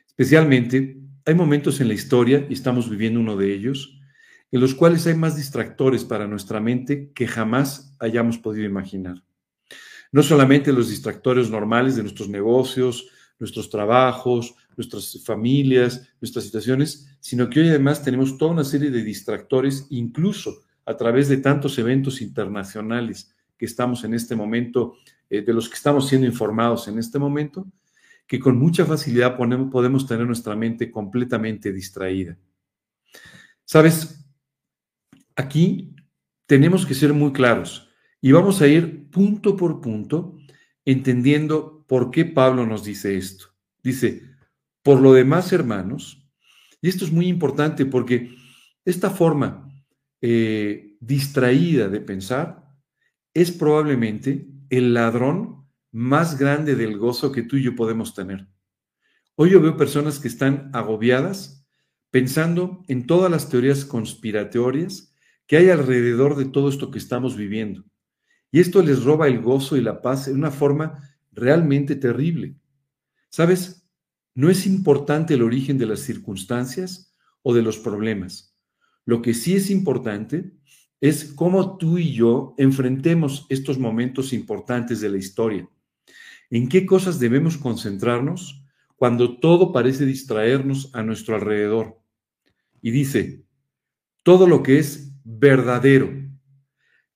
[0.08, 4.00] Especialmente, hay momentos en la historia, y estamos viviendo uno de ellos,
[4.50, 9.22] en los cuales hay más distractores para nuestra mente que jamás hayamos podido imaginar.
[10.14, 17.50] No solamente los distractores normales de nuestros negocios, nuestros trabajos, nuestras familias, nuestras situaciones, sino
[17.50, 22.22] que hoy además tenemos toda una serie de distractores, incluso a través de tantos eventos
[22.22, 24.96] internacionales que estamos en este momento,
[25.30, 27.68] eh, de los que estamos siendo informados en este momento,
[28.28, 32.38] que con mucha facilidad podemos tener nuestra mente completamente distraída.
[33.64, 34.26] Sabes,
[35.36, 35.96] aquí
[36.46, 37.90] tenemos que ser muy claros
[38.22, 40.38] y vamos a ir punto por punto
[40.86, 43.48] entendiendo por qué Pablo nos dice esto.
[43.82, 44.24] Dice,
[44.84, 46.30] por lo demás, hermanos,
[46.82, 48.36] y esto es muy importante porque
[48.86, 49.68] esta forma
[50.22, 52.64] eh, distraída de pensar
[53.34, 58.48] es probablemente el ladrón más grande del gozo que tú y yo podemos tener.
[59.36, 61.66] Hoy yo veo personas que están agobiadas
[62.10, 65.14] pensando en todas las teorías conspiratorias
[65.46, 67.86] que hay alrededor de todo esto que estamos viviendo.
[68.52, 71.02] Y esto les roba el gozo y la paz de una forma
[71.38, 72.56] realmente terrible.
[73.30, 73.88] ¿Sabes?
[74.36, 78.56] No es importante el origen de las circunstancias o de los problemas.
[79.06, 80.52] Lo que sí es importante
[81.00, 85.70] es cómo tú y yo enfrentemos estos momentos importantes de la historia.
[86.50, 88.64] ¿En qué cosas debemos concentrarnos
[88.96, 92.02] cuando todo parece distraernos a nuestro alrededor?
[92.82, 93.46] Y dice,
[94.24, 96.10] todo lo que es verdadero.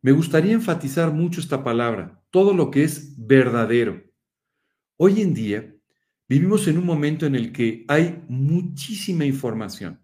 [0.02, 4.11] Me gustaría enfatizar mucho esta palabra, todo lo que es verdadero.
[5.04, 5.74] Hoy en día
[6.32, 10.02] Vivimos en un momento en el que hay muchísima información.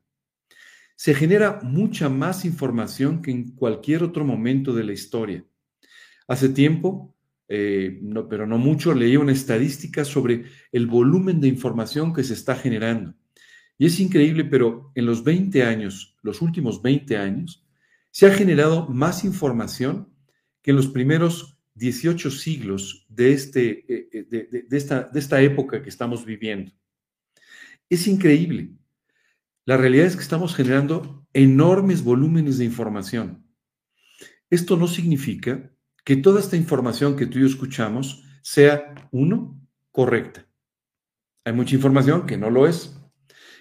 [0.97, 5.45] Se genera mucha más información que en cualquier otro momento de la historia.
[6.27, 7.15] Hace tiempo,
[7.47, 12.33] eh, no, pero no mucho, leí una estadística sobre el volumen de información que se
[12.33, 13.13] está generando.
[13.77, 17.65] Y es increíble, pero en los 20 años, los últimos 20 años,
[18.11, 20.11] se ha generado más información
[20.61, 25.81] que en los primeros 18 siglos de, este, eh, eh, de, esta, de esta época
[25.81, 26.71] que estamos viviendo.
[27.89, 28.71] Es increíble.
[29.65, 33.45] La realidad es que estamos generando enormes volúmenes de información.
[34.49, 35.71] Esto no significa
[36.03, 39.59] que toda esta información que tú y yo escuchamos sea, uno,
[39.91, 40.47] correcta.
[41.43, 42.97] Hay mucha información que no lo es.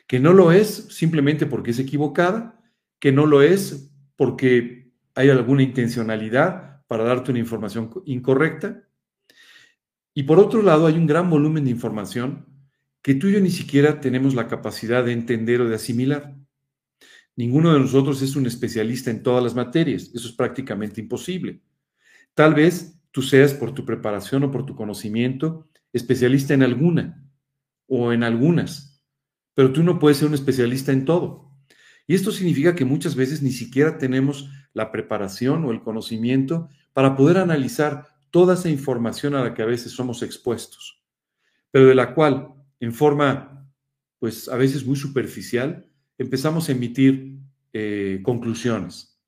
[0.07, 2.63] Que no lo es simplemente porque es equivocada,
[3.01, 8.85] que no lo es porque hay alguna intencionalidad para darte una información incorrecta.
[10.15, 12.47] Y por otro lado, hay un gran volumen de información
[13.03, 16.35] que tú y yo ni siquiera tenemos la capacidad de entender o de asimilar.
[17.37, 21.61] Ninguno de nosotros es un especialista en todas las materias, eso es prácticamente imposible.
[22.35, 27.23] Tal vez tú seas por tu preparación o por tu conocimiento especialista en alguna
[27.87, 29.03] o en algunas,
[29.55, 31.51] pero tú no puedes ser un especialista en todo.
[32.07, 37.17] Y esto significa que muchas veces ni siquiera tenemos la preparación o el conocimiento para
[37.17, 41.03] poder analizar toda esa información a la que a veces somos expuestos,
[41.71, 43.67] pero de la cual, en forma,
[44.19, 45.87] pues a veces muy superficial,
[46.19, 47.39] empezamos a emitir
[47.73, 49.19] eh, conclusiones.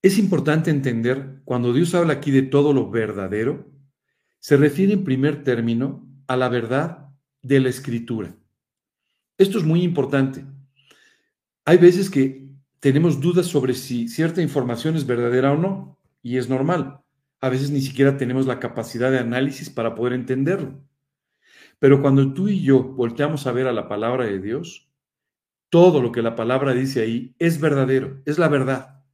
[0.00, 3.70] Es importante entender, cuando Dios habla aquí de todo lo verdadero,
[4.38, 7.10] se refiere en primer término a la verdad
[7.42, 8.34] de la escritura.
[9.36, 10.46] Esto es muy importante.
[11.66, 12.47] Hay veces que
[12.80, 17.00] tenemos dudas sobre si cierta información es verdadera o no, y es normal.
[17.40, 20.80] A veces ni siquiera tenemos la capacidad de análisis para poder entenderlo.
[21.78, 24.90] Pero cuando tú y yo volteamos a ver a la palabra de Dios,
[25.70, 29.04] todo lo que la palabra dice ahí es verdadero, es la verdad.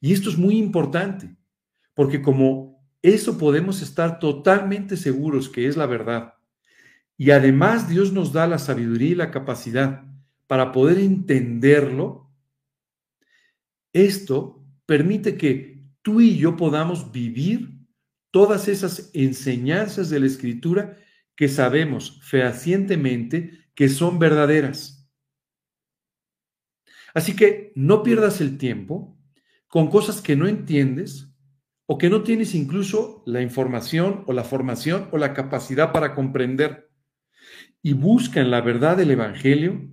[0.00, 1.34] Y esto es muy importante,
[1.94, 6.34] porque como eso podemos estar totalmente seguros que es la verdad,
[7.16, 10.04] y además Dios nos da la sabiduría y la capacidad
[10.46, 12.29] para poder entenderlo,
[13.92, 17.80] esto permite que tú y yo podamos vivir
[18.30, 20.96] todas esas enseñanzas de la escritura
[21.36, 25.08] que sabemos fehacientemente que son verdaderas.
[27.14, 29.18] Así que no pierdas el tiempo
[29.66, 31.32] con cosas que no entiendes
[31.86, 36.90] o que no tienes incluso la información o la formación o la capacidad para comprender.
[37.82, 39.90] Y busca en la verdad del Evangelio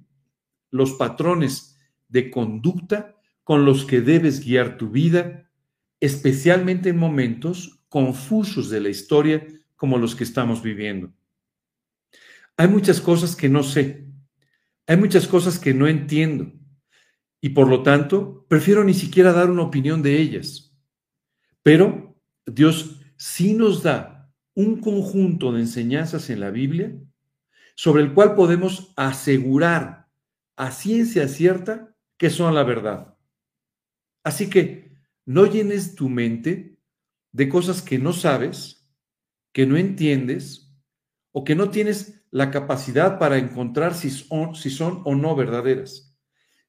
[0.70, 3.17] los patrones de conducta
[3.48, 5.50] con los que debes guiar tu vida,
[6.02, 11.14] especialmente en momentos confusos de la historia como los que estamos viviendo.
[12.58, 14.06] Hay muchas cosas que no sé,
[14.86, 16.52] hay muchas cosas que no entiendo
[17.40, 20.78] y por lo tanto prefiero ni siquiera dar una opinión de ellas.
[21.64, 26.92] Pero Dios sí nos da un conjunto de enseñanzas en la Biblia
[27.76, 30.10] sobre el cual podemos asegurar
[30.58, 33.17] a ciencia cierta que son la verdad.
[34.28, 34.92] Así que
[35.26, 36.78] no llenes tu mente
[37.32, 38.86] de cosas que no sabes,
[39.54, 40.76] que no entiendes
[41.32, 46.14] o que no tienes la capacidad para encontrar si son, si son o no verdaderas.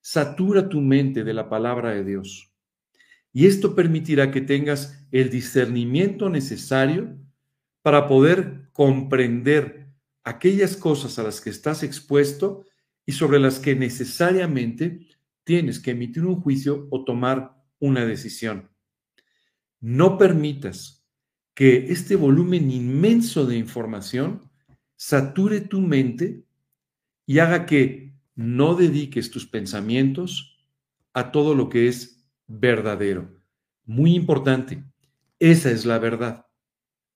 [0.00, 2.54] Satura tu mente de la palabra de Dios.
[3.32, 7.18] Y esto permitirá que tengas el discernimiento necesario
[7.82, 9.88] para poder comprender
[10.22, 12.66] aquellas cosas a las que estás expuesto
[13.04, 15.08] y sobre las que necesariamente
[15.48, 18.68] tienes que emitir un juicio o tomar una decisión.
[19.80, 21.06] No permitas
[21.54, 24.50] que este volumen inmenso de información
[24.96, 26.44] sature tu mente
[27.24, 30.58] y haga que no dediques tus pensamientos
[31.14, 33.40] a todo lo que es verdadero.
[33.86, 34.84] Muy importante,
[35.38, 36.46] esa es la verdad,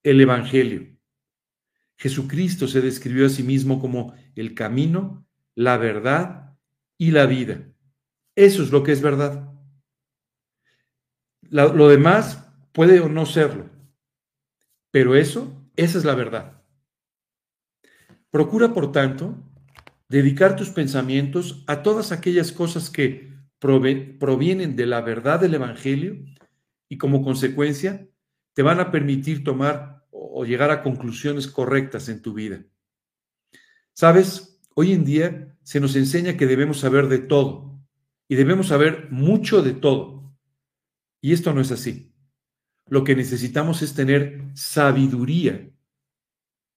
[0.03, 0.97] el Evangelio.
[1.97, 6.57] Jesucristo se describió a sí mismo como el camino, la verdad
[6.97, 7.72] y la vida.
[8.35, 9.53] Eso es lo que es verdad.
[11.51, 13.69] Lo, demás puede o no serlo,
[14.91, 16.63] pero eso, esa es la verdad.
[18.31, 19.37] Procura, por tanto,
[20.09, 26.25] dedicar tus pensamientos a todas aquellas cosas que provienen de la verdad del Evangelio
[26.89, 28.09] y como consecuencia
[28.55, 32.65] te van a permitir tomar o llegar a conclusiones correctas en tu vida.
[33.93, 37.72] Sabes, hoy en día se nos enseña que debemos saber de todo
[38.33, 40.35] y debemos saber mucho de todo.
[41.21, 42.15] Y esto no es así.
[42.87, 45.71] Lo que necesitamos es tener sabiduría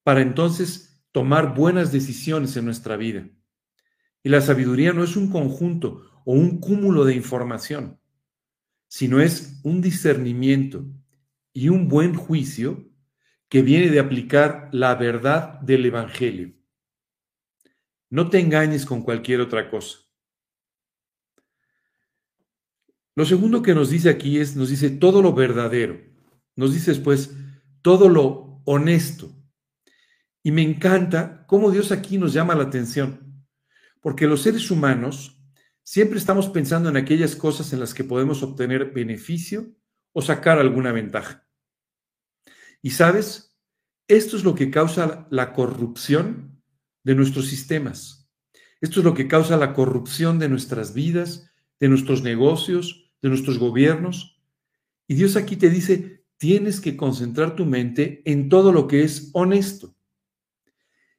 [0.03, 3.29] para entonces tomar buenas decisiones en nuestra vida.
[4.21, 8.01] Y la sabiduría no es un conjunto o un cúmulo de información,
[8.89, 10.85] sino es un discernimiento
[11.53, 12.85] y un buen juicio
[13.47, 16.53] que viene de aplicar la verdad del Evangelio.
[18.09, 20.04] No te engañes con cualquier otra cosa.
[23.15, 25.99] Lo segundo que nos dice aquí es, nos dice todo lo verdadero.
[26.55, 27.31] Nos dice después
[27.81, 29.31] todo lo honesto.
[30.43, 33.45] Y me encanta cómo Dios aquí nos llama la atención,
[34.01, 35.41] porque los seres humanos
[35.83, 39.73] siempre estamos pensando en aquellas cosas en las que podemos obtener beneficio
[40.11, 41.47] o sacar alguna ventaja.
[42.81, 43.57] Y sabes,
[44.07, 46.61] esto es lo que causa la corrupción
[47.03, 48.29] de nuestros sistemas.
[48.81, 53.57] Esto es lo que causa la corrupción de nuestras vidas, de nuestros negocios, de nuestros
[53.57, 54.39] gobiernos.
[55.07, 59.31] Y Dios aquí te dice, tienes que concentrar tu mente en todo lo que es
[59.33, 59.95] honesto.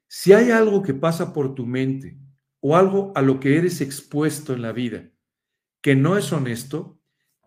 [0.06, 2.16] Si hay algo que pasa por tu mente
[2.60, 5.10] o algo a lo que eres expuesto en la vida
[5.80, 7.00] que no es honesto,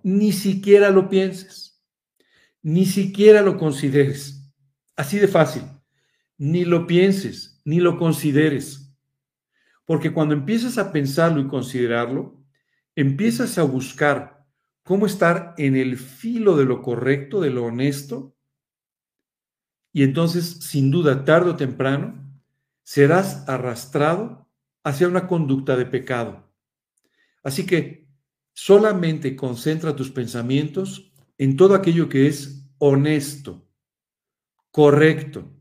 [0.04, 1.82] ni siquiera lo pienses,
[2.62, 4.54] ni siquiera lo consideres.
[4.98, 5.64] Así de fácil.
[6.38, 8.94] Ni lo pienses, ni lo consideres.
[9.86, 12.44] Porque cuando empiezas a pensarlo y considerarlo,
[12.94, 14.39] empiezas a buscar
[14.90, 18.36] cómo estar en el filo de lo correcto, de lo honesto,
[19.94, 22.28] y entonces, sin duda, tarde o temprano,
[22.82, 24.50] serás arrastrado
[24.84, 26.52] hacia una conducta de pecado,
[27.44, 28.10] Así que
[28.52, 33.70] solamente concentra tus pensamientos en todo aquello que es honesto,
[34.72, 35.54] correcto.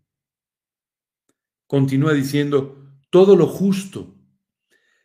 [1.66, 4.16] Continúa diciendo todo lo justo.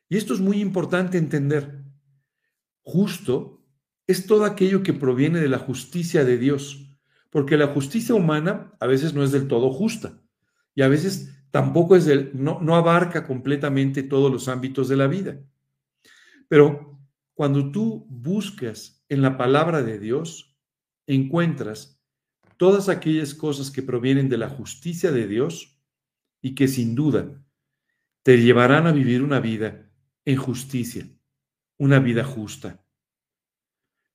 [0.07, 1.83] Y esto es muy importante entender.
[2.83, 3.62] Justo
[4.07, 6.97] es todo aquello que proviene de la justicia de Dios,
[7.29, 10.21] porque la justicia humana a veces no es del todo justa
[10.75, 15.07] y a veces tampoco es del, no, no abarca completamente todos los ámbitos de la
[15.07, 15.39] vida.
[16.47, 16.99] Pero
[17.33, 20.57] cuando tú buscas en la palabra de Dios,
[21.07, 21.99] encuentras
[22.57, 25.79] todas aquellas cosas que provienen de la justicia de Dios
[26.41, 27.43] y que sin duda
[28.23, 29.89] te llevarán a vivir una vida
[30.25, 31.07] en justicia,
[31.77, 32.82] una vida justa.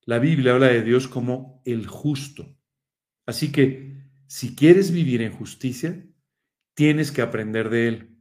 [0.09, 2.57] La Biblia habla de Dios como el justo.
[3.27, 6.03] Así que si quieres vivir en justicia,
[6.73, 8.17] tienes que aprender de Él.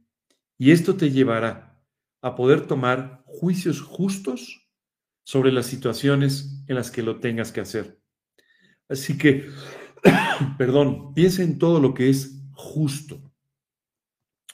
[0.58, 1.82] Y esto te llevará
[2.20, 4.68] a poder tomar juicios justos
[5.24, 7.98] sobre las situaciones en las que lo tengas que hacer.
[8.90, 9.48] Así que,
[10.58, 13.32] perdón, piensa en todo lo que es justo.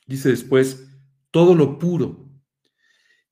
[0.06, 0.88] Dice después,
[1.32, 2.30] todo lo puro.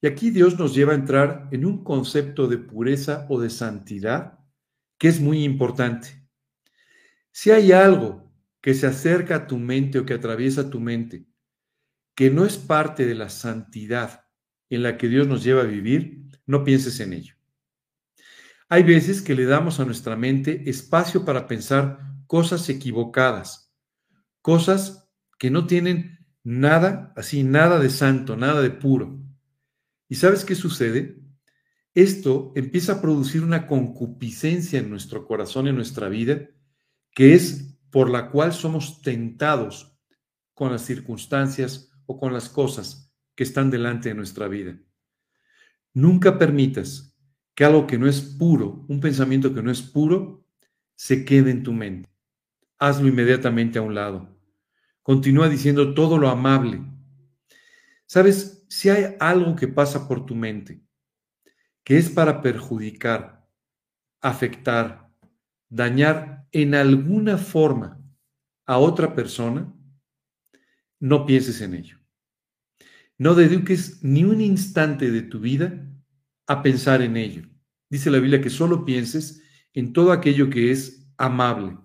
[0.03, 4.41] Y aquí Dios nos lleva a entrar en un concepto de pureza o de santidad
[4.99, 6.27] que es muy importante.
[7.31, 8.31] Si hay algo
[8.61, 11.27] que se acerca a tu mente o que atraviesa tu mente,
[12.17, 14.25] que no es parte de la santidad
[14.71, 17.37] en la que Dios nos lleva a vivir, no pienses en ello.
[18.69, 23.73] Hay veces que le damos a nuestra mente espacio para pensar cosas equivocadas,
[24.41, 29.22] cosas que no tienen nada, así, nada de santo, nada de puro.
[30.13, 31.23] ¿Y sabes qué sucede?
[31.95, 36.51] Esto empieza a producir una concupiscencia en nuestro corazón, en nuestra vida,
[37.15, 39.99] que es por la cual somos tentados
[40.53, 44.79] con las circunstancias o con las cosas que están delante de nuestra vida.
[45.95, 47.17] Nunca permitas
[47.55, 50.47] que algo que no es puro, un pensamiento que no es puro,
[50.95, 52.11] se quede en tu mente.
[52.79, 54.39] Hazlo inmediatamente a un lado.
[55.03, 56.83] Continúa diciendo todo lo amable.
[58.05, 60.81] Sabes, si hay algo que pasa por tu mente
[61.85, 63.47] que es para perjudicar,
[64.23, 65.13] afectar,
[65.69, 68.01] dañar en alguna forma
[68.65, 69.71] a otra persona,
[71.01, 71.99] no pienses en ello.
[73.19, 75.87] No dediques ni un instante de tu vida
[76.47, 77.43] a pensar en ello.
[77.91, 79.43] Dice la Biblia que solo pienses
[79.75, 81.77] en todo aquello que es amable.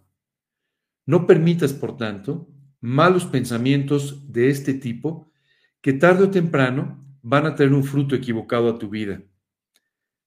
[1.06, 5.34] No permitas, por tanto, malos pensamientos de este tipo
[5.82, 9.22] que tarde o temprano van a tener un fruto equivocado a tu vida.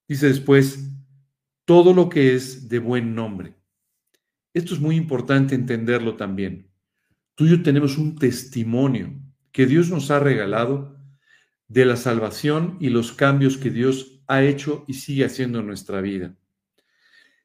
[0.08, 0.90] Dice después,
[1.64, 3.54] todo lo que es de buen nombre.
[4.52, 6.68] Esto es muy importante entenderlo también.
[7.34, 9.14] Tú y yo tenemos un testimonio
[9.52, 10.96] que Dios nos ha regalado
[11.68, 16.00] de la salvación y los cambios que Dios ha hecho y sigue haciendo en nuestra
[16.00, 16.34] vida.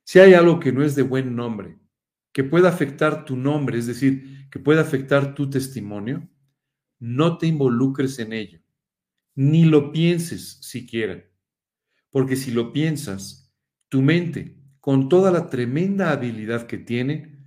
[0.04, 1.78] Si hay algo que no es de buen nombre,
[2.32, 6.28] que pueda afectar tu nombre, es decir, que pueda afectar tu testimonio,
[7.00, 8.62] no te involucres en ello,
[9.36, 11.24] ni lo pienses siquiera,
[12.10, 13.54] porque si lo piensas,
[13.90, 17.40] tu mente, con toda la tremenda habilidad que tiene,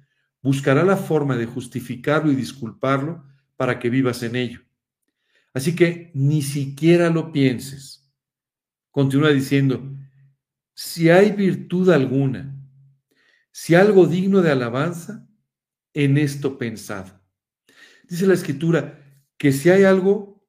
[0.42, 3.24] buscará la forma de justificarlo y disculparlo
[3.56, 4.60] para que vivas en ello.
[5.54, 8.12] Así que ni siquiera lo pienses.
[8.90, 9.96] Continúa diciendo,
[10.74, 12.54] si hay virtud alguna,
[13.50, 15.28] si algo digno de alabanza,
[15.94, 17.20] en esto pensad.
[18.08, 19.07] Dice la escritura
[19.38, 20.44] que si hay algo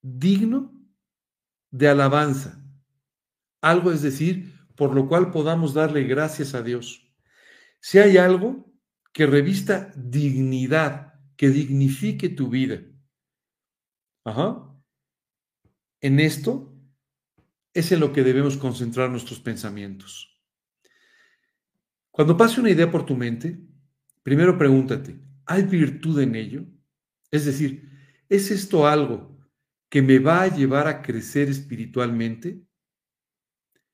[0.00, 0.72] digno
[1.70, 2.64] de alabanza,
[3.60, 7.12] algo es decir, por lo cual podamos darle gracias a Dios.
[7.80, 8.72] Si hay algo
[9.12, 12.82] que revista dignidad, que dignifique tu vida,
[14.24, 14.72] Ajá.
[16.00, 16.72] en esto
[17.74, 20.40] es en lo que debemos concentrar nuestros pensamientos.
[22.10, 23.60] Cuando pase una idea por tu mente,
[24.22, 26.64] primero pregúntate, ¿hay virtud en ello?
[27.30, 27.95] Es decir,
[28.28, 29.38] ¿es esto algo
[29.88, 32.62] que me va a llevar a crecer espiritualmente?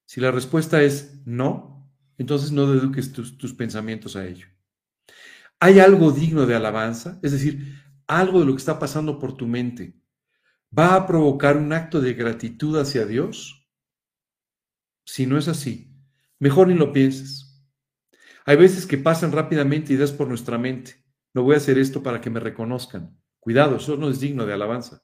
[0.04, 4.46] Si la respuesta es no, entonces no deduques tus, pensamientos a ello.
[5.58, 7.18] ¿Hay algo digno de alabanza?
[7.22, 9.94] Es decir, algo de lo que está pasando por tu mente.
[10.76, 13.68] ¿Va a provocar un acto de gratitud hacia Dios?
[15.04, 15.94] Si no es así,
[16.38, 17.64] mejor ni lo pienses.
[18.44, 21.04] Hay veces que pasan rápidamente ideas por nuestra mente.
[21.34, 23.21] No voy a hacer esto para que me reconozcan.
[23.42, 25.02] Cuidado, eso no es digno de alabanza.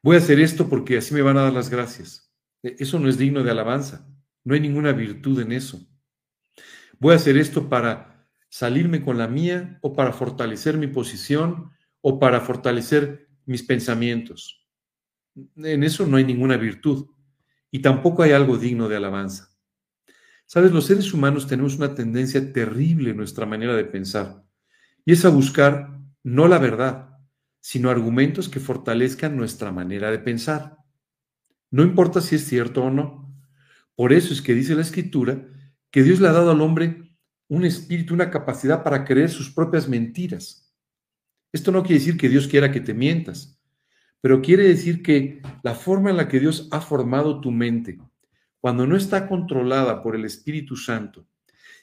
[0.00, 2.32] Voy a hacer esto porque así me van a dar las gracias.
[2.62, 4.08] E, eso no es digno de alabanza.
[4.44, 5.84] No hay ninguna virtud en eso.
[7.00, 12.20] Voy a hacer esto para salirme con la mía o para fortalecer mi posición o
[12.20, 14.64] para fortalecer mis pensamientos.
[15.56, 17.08] En eso no hay ninguna virtud.
[17.72, 19.50] y tampoco hay algo digno de alabanza.
[20.46, 24.44] Sabes, los seres humanos tenemos una tendencia terrible en nuestra manera de pensar,
[25.04, 25.95] y es a buscar
[26.26, 27.20] no la verdad,
[27.60, 30.78] sino argumentos que fortalezcan nuestra manera de pensar.
[31.70, 33.32] No importa si es cierto o no.
[33.94, 35.46] Por eso es que dice la escritura
[35.88, 37.16] que Dios le ha dado al hombre
[37.46, 40.74] un espíritu, una capacidad para creer sus propias mentiras.
[41.52, 43.62] Esto no quiere decir que Dios quiera que te mientas,
[44.20, 48.00] pero quiere decir que la forma en la que Dios ha formado tu mente,
[48.58, 51.28] cuando no está controlada por el Espíritu Santo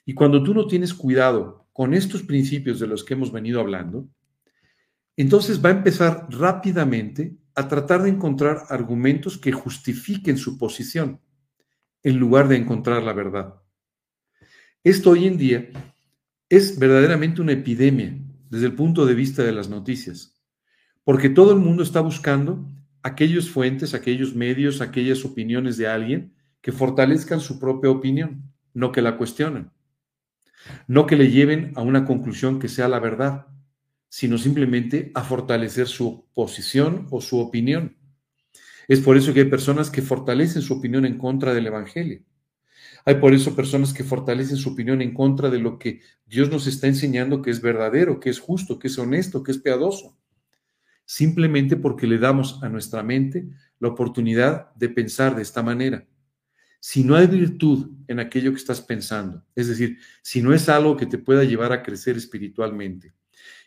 [0.06, 4.10] y cuando tú no tienes cuidado con estos principios de los que hemos venido hablando,
[5.16, 11.22] entonces va a empezar rápidamente a tratar de encontrar argumentos que justifiquen su posición
[12.02, 13.56] en lugar de encontrar la verdad.
[14.84, 15.70] Esto hoy en día
[16.50, 18.18] es verdaderamente una epidemia
[18.50, 20.42] desde el punto de vista de las noticias,
[21.04, 22.68] porque todo el mundo está buscando
[23.02, 29.02] aquellos fuentes, aquellos medios, aquellas opiniones de alguien que fortalezcan su propia opinión, no que
[29.02, 29.72] la cuestionen,
[30.88, 33.48] no que le lleven a una conclusión que sea la verdad,
[34.14, 37.98] sino simplemente a fortalecer su posición o su opinión.
[38.88, 42.22] Es por eso que hay personas que fortalecen su opinión en contra del Evangelio.
[43.06, 46.68] Hay por eso personas que fortalecen su opinión en contra de lo que Dios nos
[46.68, 50.16] está enseñando que es verdadero, que es justo, que es honesto, que es piadoso.
[51.06, 53.50] Simplemente porque le damos a nuestra mente
[53.80, 56.06] la oportunidad de pensar de esta manera.
[56.80, 60.98] Si no hay virtud en aquello que estás pensando, es decir, si no es algo
[60.98, 63.12] que te pueda llevar a crecer espiritualmente,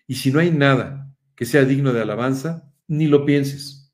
[0.06, 3.92] y si no hay nada que sea digno de alabanza, ni lo pienses.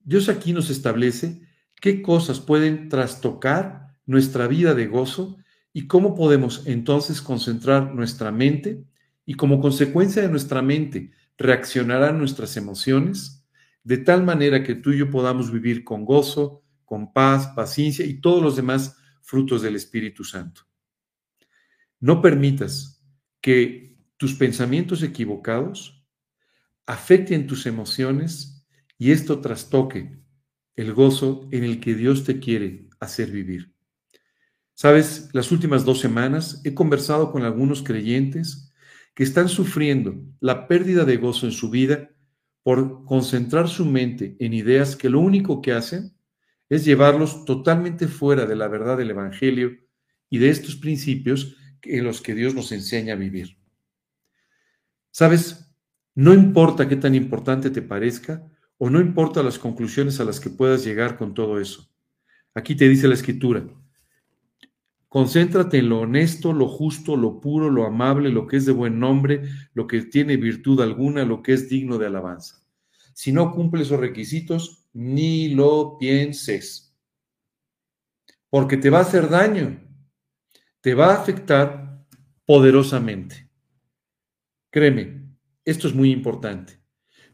[0.00, 1.42] Dios aquí nos establece
[1.80, 5.38] qué cosas pueden trastocar nuestra vida de gozo
[5.72, 8.84] y cómo podemos entonces concentrar nuestra mente
[9.24, 13.46] y como consecuencia de nuestra mente reaccionarán nuestras emociones
[13.84, 18.20] de tal manera que tú y yo podamos vivir con gozo, con paz, paciencia y
[18.20, 20.62] todos los demás frutos del Espíritu Santo.
[22.00, 23.02] No permitas
[23.40, 23.89] que
[24.20, 26.04] tus pensamientos equivocados
[26.84, 28.66] afecten tus emociones
[28.98, 30.20] y esto trastoque
[30.76, 33.72] el gozo en el que Dios te quiere hacer vivir.
[34.74, 38.70] Sabes, las últimas dos semanas he conversado con algunos creyentes
[39.14, 42.10] que están sufriendo la pérdida de gozo en su vida
[42.62, 46.14] por concentrar su mente en ideas que lo único que hacen
[46.68, 49.78] es llevarlos totalmente fuera de la verdad del Evangelio
[50.28, 53.59] y de estos principios en los que Dios nos enseña a vivir.
[55.10, 55.74] Sabes,
[56.14, 58.46] no importa qué tan importante te parezca,
[58.78, 61.90] o no importa las conclusiones a las que puedas llegar con todo eso.
[62.54, 63.64] Aquí te dice la escritura,
[65.08, 68.98] concéntrate en lo honesto, lo justo, lo puro, lo amable, lo que es de buen
[68.98, 69.42] nombre,
[69.74, 72.64] lo que tiene virtud alguna, lo que es digno de alabanza.
[73.12, 76.96] Si no cumple esos requisitos, ni lo pienses,
[78.48, 79.78] porque te va a hacer daño,
[80.80, 82.02] te va a afectar
[82.46, 83.49] poderosamente.
[84.70, 86.80] Créeme, esto es muy importante.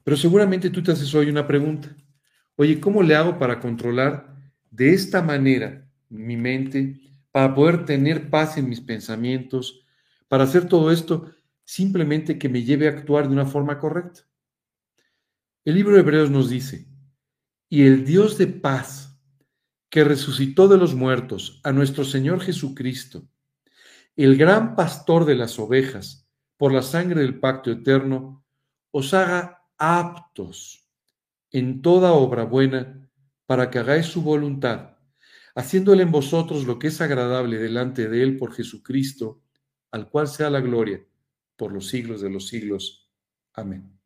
[0.02, 1.94] Pero seguramente tú te haces hoy una pregunta.
[2.56, 4.34] Oye, ¿cómo le hago para controlar
[4.70, 9.84] de esta manera mi mente, para poder tener paz en mis pensamientos,
[10.28, 11.30] para hacer todo esto
[11.64, 14.22] simplemente que me lleve a actuar de una forma correcta?
[15.64, 16.86] El libro de Hebreos nos dice,
[17.68, 19.18] y el Dios de paz,
[19.90, 23.28] que resucitó de los muertos a nuestro Señor Jesucristo,
[24.14, 26.25] el gran pastor de las ovejas,
[26.56, 28.44] por la sangre del pacto eterno,
[28.90, 30.88] os haga aptos
[31.50, 33.10] en toda obra buena
[33.46, 34.96] para que hagáis su voluntad,
[35.54, 39.42] haciéndole en vosotros lo que es agradable delante de Él por Jesucristo,
[39.90, 41.04] al cual sea la gloria
[41.56, 43.10] por los siglos de los siglos.
[43.54, 43.98] Amén.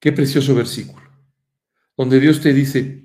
[0.00, 1.10] Qué precioso versículo,
[1.96, 3.04] donde Dios te dice,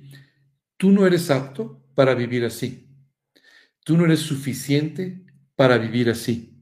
[0.78, 2.88] tú no eres apto para vivir así,
[3.84, 6.53] tú no eres suficiente para vivir así,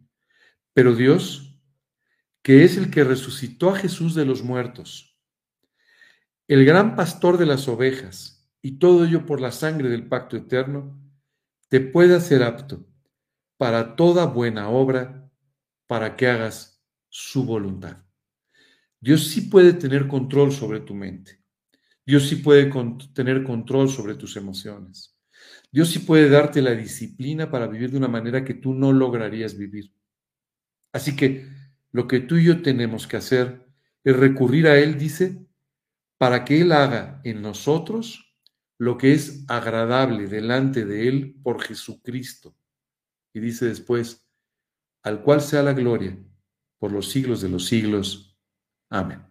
[0.74, 1.52] pero Dios
[2.44, 5.16] que es el que resucitó a Jesús de los muertos,
[6.48, 11.00] el gran pastor de las ovejas, y todo ello por la sangre del pacto eterno,
[11.70, 12.88] te puede hacer apto
[13.58, 15.32] para toda buena obra,
[15.88, 18.04] para que hagas su voluntad.
[19.00, 21.44] Dios sí puede tener control sobre tu mente.
[22.06, 22.72] Dios sí puede
[23.14, 25.18] tener control sobre tus emociones.
[25.72, 29.58] Dios sí puede darte la disciplina para vivir de una manera que tú no lograrías
[29.58, 29.94] vivir.
[30.94, 31.48] Así que
[31.92, 33.68] lo que tú y yo tenemos que hacer
[34.04, 35.46] es recurrir a Él, dice,
[36.18, 38.36] para que Él haga en nosotros
[38.78, 42.56] lo que es agradable delante de Él por Jesucristo.
[43.34, 44.28] Y dice después,
[45.04, 46.18] al cual sea la gloria
[46.80, 48.38] por los siglos de los siglos.
[48.90, 49.22] Amén.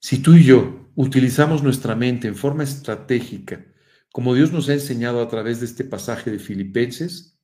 [0.00, 3.66] Si tú y yo utilizamos nuestra mente en forma estratégica,
[4.12, 7.35] como Dios nos ha enseñado a través de este pasaje de Filipenses,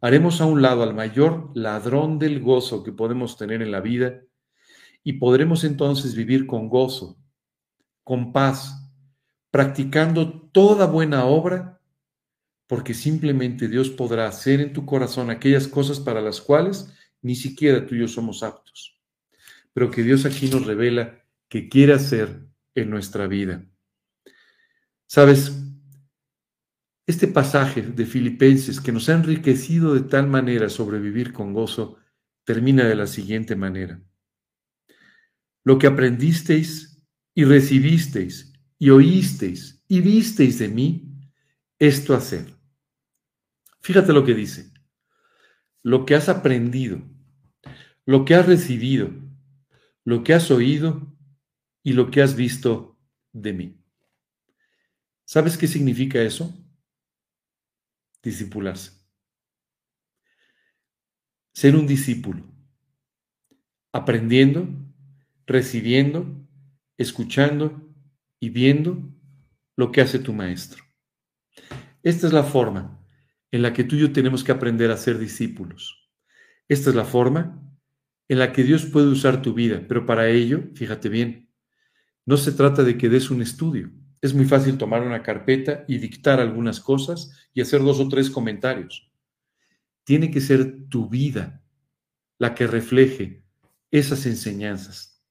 [0.00, 4.22] haremos a un lado al mayor ladrón del gozo que podemos tener en la vida
[5.02, 7.18] y podremos entonces vivir con gozo,
[8.04, 8.90] con paz,
[9.50, 11.80] practicando toda buena obra,
[12.66, 16.92] porque simplemente Dios podrá hacer en tu corazón aquellas cosas para las cuales
[17.22, 18.98] ni siquiera tú y yo somos aptos,
[19.72, 23.64] pero que Dios aquí nos revela que quiere hacer en nuestra vida.
[25.06, 25.52] Sabes,
[27.10, 31.98] este pasaje de Filipenses que nos ha enriquecido de tal manera sobre vivir con gozo,
[32.44, 34.02] termina de la siguiente manera.
[35.62, 37.04] Lo que aprendisteis
[37.34, 41.14] y recibisteis y oísteis y visteis de mí,
[41.78, 42.54] esto hacer.
[43.80, 44.72] Fíjate lo que dice.
[45.82, 47.02] Lo que has aprendido,
[48.04, 49.10] lo que has recibido,
[50.04, 51.16] lo que has oído
[51.82, 52.98] y lo que has visto
[53.32, 53.80] de mí.
[55.24, 56.54] ¿Sabes qué significa eso?
[58.22, 58.92] Discipularse.
[61.52, 62.44] Ser un discípulo.
[63.92, 64.68] Aprendiendo,
[65.46, 66.46] recibiendo,
[66.96, 67.92] escuchando
[68.38, 69.02] y viendo
[69.76, 70.84] lo que hace tu maestro.
[72.02, 73.04] Esta es la forma
[73.50, 76.10] en la que tú y yo tenemos que aprender a ser discípulos.
[76.68, 77.60] Esta es la forma
[78.28, 81.50] en la que Dios puede usar tu vida, pero para ello, fíjate bien,
[82.26, 83.90] no se trata de que des un estudio.
[84.22, 88.28] Es muy fácil tomar una carpeta y dictar algunas cosas y hacer dos o tres
[88.28, 89.10] comentarios.
[90.04, 91.62] Tiene que ser tu vida
[92.38, 93.44] la que refleje
[93.90, 95.22] esas enseñanzas.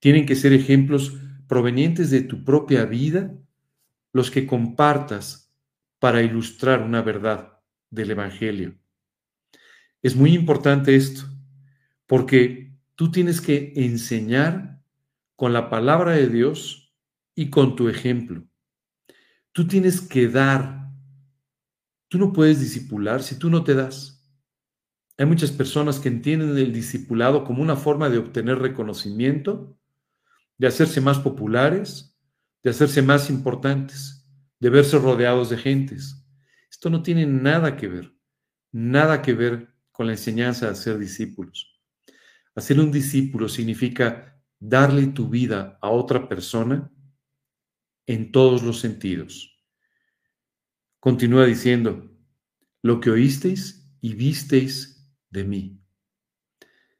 [0.00, 1.14] Tienen que ser ejemplos
[1.46, 3.36] provenientes de tu propia vida
[4.12, 5.52] los que compartas
[5.98, 7.60] para ilustrar una verdad
[7.90, 8.76] del Evangelio.
[10.02, 11.22] Es muy importante esto,
[12.06, 14.82] porque tú tienes que enseñar
[15.36, 16.85] con la palabra de Dios
[17.36, 18.44] y con tu ejemplo.
[19.52, 20.90] Tú tienes que dar.
[22.08, 24.28] Tú no puedes disipular si tú no te das.
[25.18, 29.78] Hay muchas personas que entienden el discipulado como una forma de obtener reconocimiento,
[30.58, 32.18] de hacerse más populares,
[32.62, 34.26] de hacerse más importantes,
[34.58, 36.26] de verse rodeados de gentes.
[36.70, 38.14] Esto no tiene nada que ver,
[38.72, 41.80] nada que ver con la enseñanza de ser discípulos.
[42.54, 46.90] Hacer un discípulo significa darle tu vida a otra persona
[48.06, 49.60] en todos los sentidos.
[51.00, 52.10] Continúa diciendo,
[52.82, 55.80] lo que oísteis y visteis de mí.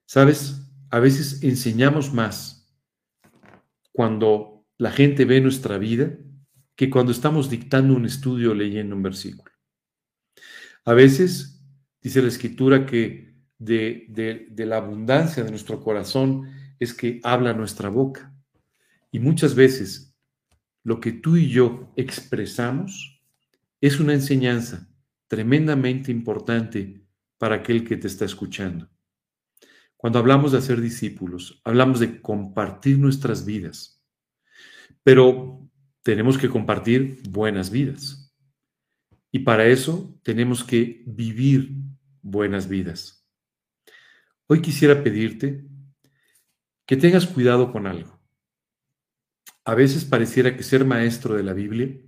[0.04, 2.76] Sabes, a veces enseñamos más
[3.92, 6.18] cuando la gente ve nuestra vida
[6.74, 9.50] que cuando estamos dictando un estudio leyendo un versículo.
[10.84, 11.64] A veces
[12.02, 17.54] dice la escritura que de, de, de la abundancia de nuestro corazón es que habla
[17.54, 18.34] nuestra boca.
[19.10, 20.15] Y muchas veces
[20.86, 23.20] lo que tú y yo expresamos
[23.80, 24.88] es una enseñanza
[25.26, 27.04] tremendamente importante
[27.38, 28.88] para aquel que te está escuchando.
[29.96, 34.00] Cuando hablamos de hacer discípulos, hablamos de compartir nuestras vidas,
[35.02, 35.68] pero
[36.02, 38.32] tenemos que compartir buenas vidas.
[39.32, 41.72] Y para eso tenemos que vivir
[42.22, 43.26] buenas vidas.
[44.46, 45.66] Hoy quisiera pedirte
[46.86, 48.15] que tengas cuidado con algo.
[49.66, 52.00] A veces pareciera que ser maestro de la Biblia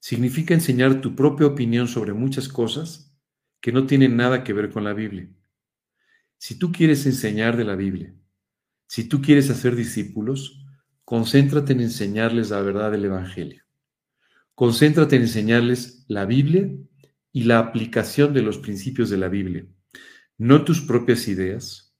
[0.00, 3.16] significa enseñar tu propia opinión sobre muchas cosas
[3.60, 5.30] que no tienen nada que ver con la Biblia.
[6.38, 8.12] Si tú quieres enseñar de la Biblia,
[8.88, 10.66] si tú quieres hacer discípulos,
[11.04, 13.62] concéntrate en enseñarles la verdad del Evangelio.
[14.56, 16.68] Concéntrate en enseñarles la Biblia
[17.30, 19.64] y la aplicación de los principios de la Biblia,
[20.36, 21.96] no tus propias ideas,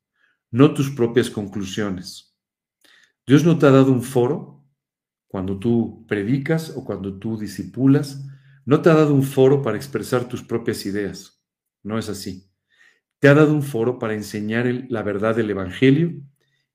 [0.51, 2.37] no tus propias conclusiones.
[3.25, 4.52] Dios no te ha dado un foro
[5.33, 8.23] cuando tú predicas o cuando tú disipulas,
[8.67, 11.43] no te ha dado un foro para expresar tus propias ideas.
[11.83, 12.51] No es así.
[13.19, 16.21] Te ha dado un foro para enseñar la verdad del Evangelio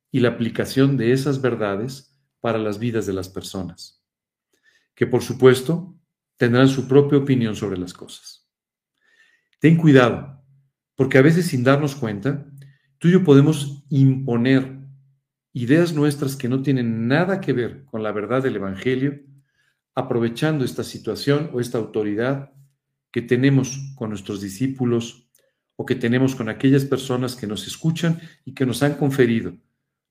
[0.09, 4.03] y la aplicación de esas verdades para las vidas de las personas,
[4.95, 5.95] que por supuesto
[6.35, 8.49] tendrán su propia opinión sobre las cosas.
[9.59, 10.43] Ten cuidado,
[10.95, 12.49] porque a veces sin darnos cuenta,
[12.97, 14.76] tú y yo podemos imponer
[15.57, 19.23] ideas nuestras que no tienen nada que ver con la verdad del Evangelio,
[19.95, 22.51] aprovechando esta situación o esta autoridad
[23.11, 25.27] que tenemos con nuestros discípulos
[25.75, 29.57] o que tenemos con aquellas personas que nos escuchan y que nos han conferido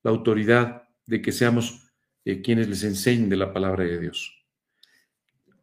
[0.03, 1.93] la autoridad de que seamos
[2.25, 4.45] eh, quienes les enseñen de la palabra de Dios.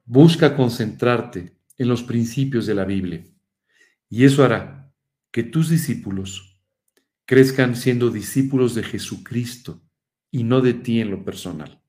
[0.07, 3.23] Busca concentrarte en los principios de la Biblia
[4.09, 4.91] y eso hará
[5.31, 6.54] que tus discípulos
[7.27, 9.83] crezcan siendo discípulos de Jesucristo
[10.31, 11.81] y no de ti en lo personal.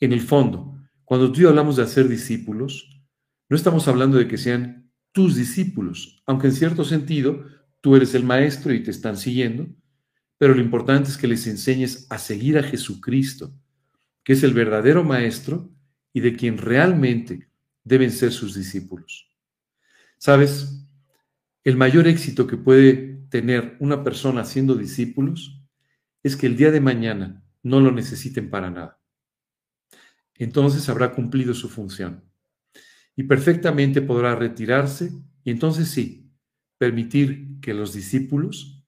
[0.00, 3.00] En el fondo, cuando tú y yo hablamos de hacer discípulos,
[3.48, 7.46] no estamos hablando de que sean tus discípulos, aunque en cierto sentido
[7.80, 9.66] tú eres el maestro y te están siguiendo,
[10.38, 13.54] pero lo importante es que les enseñes a seguir a Jesucristo,
[14.22, 15.70] que es el verdadero maestro
[16.12, 17.48] y de quien realmente
[17.84, 19.30] deben ser sus discípulos.
[20.18, 20.84] ¿Sabes?
[21.64, 25.62] El mayor éxito que puede tener una persona siendo discípulos
[26.22, 29.00] es que el día de mañana no lo necesiten para nada.
[30.34, 32.24] Entonces habrá cumplido su función
[33.16, 35.12] y perfectamente podrá retirarse
[35.42, 36.30] y entonces sí,
[36.78, 38.84] permitir que los discípulos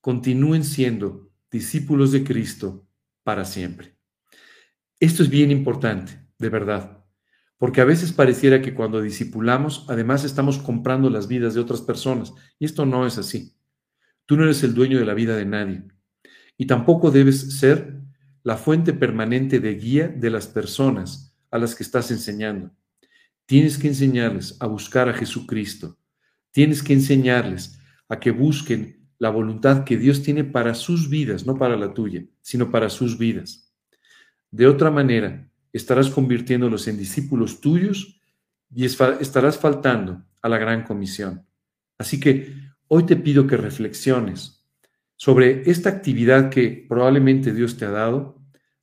[0.00, 2.86] continúen siendo discípulos de Cristo
[3.22, 3.96] para siempre.
[5.00, 7.04] Esto es bien importante, de verdad,
[7.58, 12.32] porque a veces pareciera que cuando discipulamos, además estamos comprando las vidas de otras personas,
[12.58, 13.56] y esto no es así.
[14.26, 15.82] Tú no eres el dueño de la vida de nadie,
[16.56, 18.00] y tampoco debes ser
[18.42, 22.72] la fuente permanente de guía de las personas a las que estás enseñando.
[23.46, 25.98] Tienes que enseñarles a buscar a Jesucristo.
[26.50, 31.56] Tienes que enseñarles a que busquen la voluntad que Dios tiene para sus vidas, no
[31.56, 33.72] para la tuya, sino para sus vidas.
[34.50, 38.20] De otra manera, estarás convirtiéndolos en discípulos tuyos
[38.74, 41.46] y estarás faltando a la gran comisión.
[41.98, 42.54] Así que
[42.94, 44.66] hoy te pido que reflexiones
[45.16, 48.38] sobre esta actividad que probablemente Dios te ha dado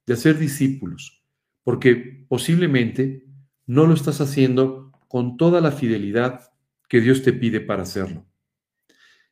[0.07, 1.24] de hacer discípulos,
[1.64, 3.24] porque posiblemente
[3.68, 6.49] no lo estás haciendo con toda la fidelidad
[6.88, 8.26] que Dios te pide para hacerlo.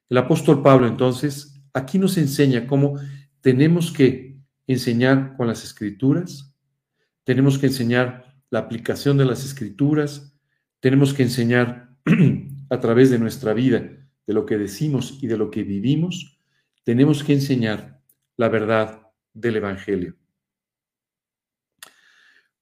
[0.09, 2.99] El apóstol Pablo entonces aquí nos enseña cómo
[3.41, 6.53] tenemos que enseñar con las escrituras,
[7.23, 10.37] tenemos que enseñar la aplicación de las escrituras,
[10.81, 11.97] tenemos que enseñar
[12.69, 16.37] a través de nuestra vida, de lo que decimos y de lo que vivimos,
[16.83, 18.03] tenemos que enseñar
[18.35, 20.15] la verdad del Evangelio.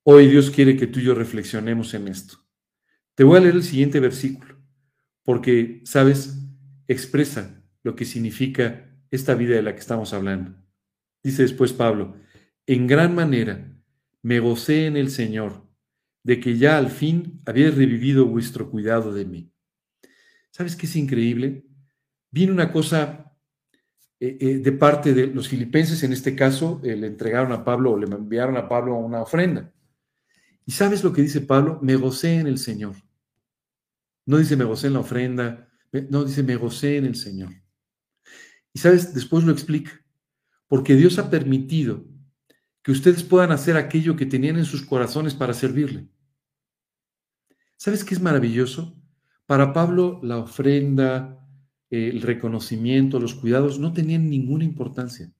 [0.04, 2.38] Hoy Dios quiere que tú y yo reflexionemos en esto.
[3.16, 4.56] Te voy a leer el siguiente versículo,
[5.24, 6.38] porque, sabes,
[6.88, 10.56] expresa lo que significa esta vida de la que estamos hablando.
[11.24, 12.18] Dice después Pablo,
[12.68, 13.76] en gran manera
[14.22, 15.68] me gocé en el Señor
[16.24, 19.55] de que ya al fin había revivido vuestro cuidado de mí.
[20.56, 21.66] ¿Sabes qué es increíble?
[22.32, 23.30] Viene una cosa
[24.22, 27.92] eh, eh, de parte de los filipenses, en este caso, eh, le entregaron a Pablo
[27.92, 29.74] o le enviaron a Pablo una ofrenda.
[30.66, 31.80] ¿Y sabes lo que dice Pablo?
[31.82, 32.96] Me gocé en el Señor.
[34.26, 35.68] No dice me gocé en la ofrenda,
[36.10, 37.52] no dice me gocé en el Señor.
[38.72, 39.92] Y sabes, después lo explica.
[40.70, 42.06] Porque Dios ha permitido
[42.82, 46.08] que ustedes puedan hacer aquello que tenían en sus corazones para servirle.
[47.76, 49.02] ¿Sabes qué es maravilloso?
[49.46, 51.48] Para Pablo la ofrenda,
[51.90, 55.32] el reconocimiento, los cuidados no tenían ninguna importancia.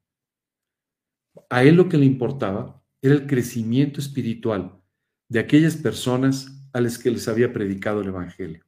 [1.50, 4.80] A él lo que le importaba era el crecimiento espiritual
[5.28, 8.64] de aquellas personas a las que les había predicado el Evangelio.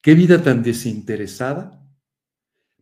[0.00, 1.80] Qué vida tan desinteresada,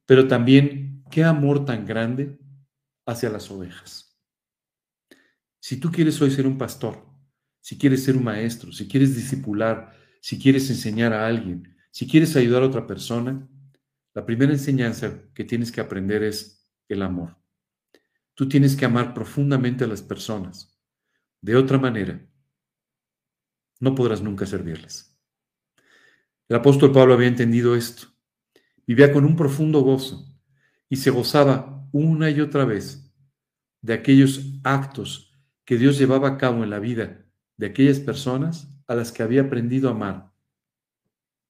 [0.07, 2.39] pero también qué amor tan grande
[3.07, 4.19] hacia las ovejas.
[5.61, 7.07] Si tú quieres hoy ser un pastor,
[7.61, 12.37] si quieres ser un maestro, si quieres discipular, si quieres enseñar a alguien, si quieres
[12.37, 13.49] ayudar a otra persona,
[14.15, 17.37] la primera enseñanza que tienes que aprender es el amor.
[18.35, 20.79] Tú tienes que amar profundamente a las personas.
[21.41, 22.21] De otra manera,
[23.81, 25.19] no podrás nunca servirles.
[26.49, 28.09] El apóstol Pablo había entendido esto.
[28.87, 30.27] Vivía con un profundo gozo
[30.89, 33.11] y se gozaba una y otra vez
[33.81, 35.33] de aquellos actos
[35.65, 37.25] que Dios llevaba a cabo en la vida
[37.57, 40.33] de aquellas personas a las que había aprendido a amar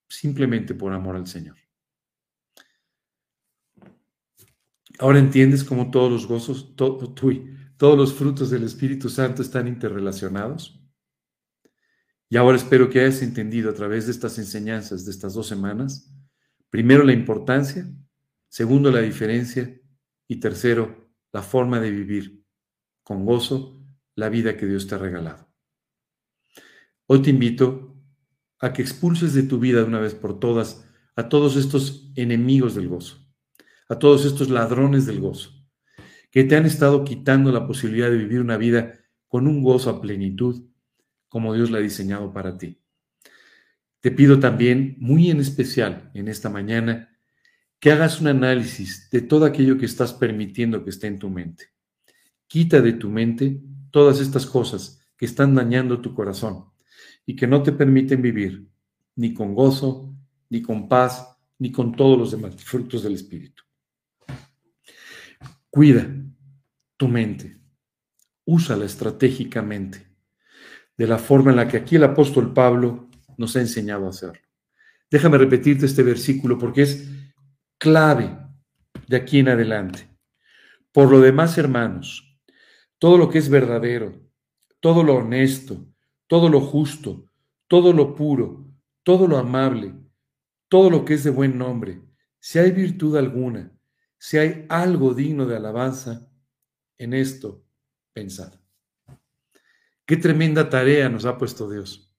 [0.06, 1.56] simplemente por amor al Señor.
[4.98, 10.84] Ahora entiendes cómo todos los gozos, todos los frutos del Espíritu Santo están interrelacionados.
[12.28, 16.12] Y ahora espero que hayas entendido a través de estas enseñanzas de estas dos semanas,
[16.68, 17.90] primero la importancia,
[18.50, 19.80] segundo la diferencia
[20.28, 22.44] y tercero la forma de vivir
[23.02, 23.82] con gozo
[24.14, 25.49] la vida que Dios te ha regalado.
[27.12, 27.96] Hoy te invito
[28.60, 32.76] a que expulses de tu vida de una vez por todas a todos estos enemigos
[32.76, 33.28] del gozo,
[33.88, 35.50] a todos estos ladrones del gozo,
[36.30, 40.00] que te han estado quitando la posibilidad de vivir una vida con un gozo a
[40.00, 40.70] plenitud
[41.28, 42.80] como Dios la ha diseñado para ti.
[43.98, 47.18] Te pido también, muy en especial en esta mañana,
[47.80, 51.70] que hagas un análisis de todo aquello que estás permitiendo que esté en tu mente.
[52.46, 56.69] Quita de tu mente todas estas cosas que están dañando tu corazón
[57.26, 58.68] y que no te permiten vivir
[59.16, 60.14] ni con gozo,
[60.48, 63.62] ni con paz, ni con todos los demás frutos del Espíritu.
[65.68, 66.10] Cuida
[66.96, 67.60] tu mente,
[68.44, 70.10] úsala estratégicamente
[70.96, 74.42] de la forma en la que aquí el apóstol Pablo nos ha enseñado a hacerlo.
[75.10, 77.08] Déjame repetirte este versículo porque es
[77.78, 78.36] clave
[79.06, 80.08] de aquí en adelante.
[80.92, 82.38] Por lo demás, hermanos,
[82.98, 84.12] todo lo que es verdadero,
[84.80, 85.86] todo lo honesto,
[86.30, 87.28] todo lo justo,
[87.66, 88.64] todo lo puro,
[89.02, 89.96] todo lo amable,
[90.68, 92.02] todo lo que es de buen nombre,
[92.38, 93.76] si hay virtud alguna,
[94.16, 96.30] si hay algo digno de alabanza,
[96.98, 97.66] en esto
[98.12, 98.54] pensad.
[100.06, 102.14] Qué tremenda tarea nos ha puesto Dios,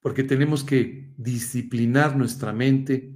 [0.00, 3.14] porque tenemos que disciplinar nuestra mente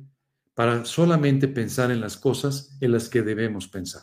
[0.55, 4.03] para solamente pensar en las cosas en las que debemos pensar.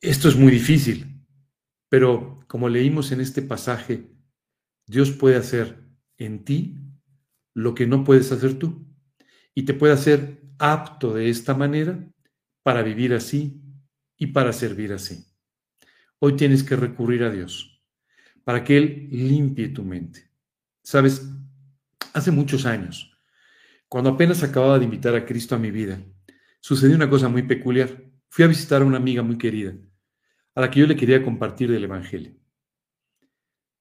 [0.00, 1.26] Esto es muy difícil,
[1.90, 4.15] pero como leímos en este pasaje,
[4.86, 5.82] Dios puede hacer
[6.16, 6.78] en ti
[7.54, 8.86] lo que no puedes hacer tú
[9.54, 12.08] y te puede hacer apto de esta manera
[12.62, 13.62] para vivir así
[14.16, 15.26] y para servir así.
[16.18, 17.82] Hoy tienes que recurrir a Dios
[18.44, 20.30] para que Él limpie tu mente.
[20.82, 21.28] Sabes,
[22.12, 23.12] hace muchos años,
[23.88, 26.00] cuando apenas acababa de invitar a Cristo a mi vida,
[26.60, 28.04] sucedió una cosa muy peculiar.
[28.28, 29.74] Fui a visitar a una amiga muy querida,
[30.54, 32.34] a la que yo le quería compartir del Evangelio.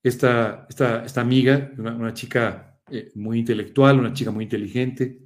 [0.05, 5.19] Esta, esta, esta amiga, una, chica eh, muy intelectual, una chica muy inteligente,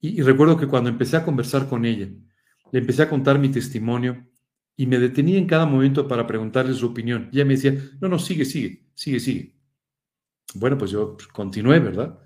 [0.00, 2.08] y recuerdo que cuando empecé a conversar con ella,
[2.72, 4.26] le empecé a contar mi testimonio
[4.74, 7.28] y me detenía en cada momento para preguntarle su opinión.
[7.30, 9.54] Y ella me decía, no, no, sigue, sigue, sigue, sigue.
[10.54, 12.18] Bueno, pues yo continué, ¿verdad?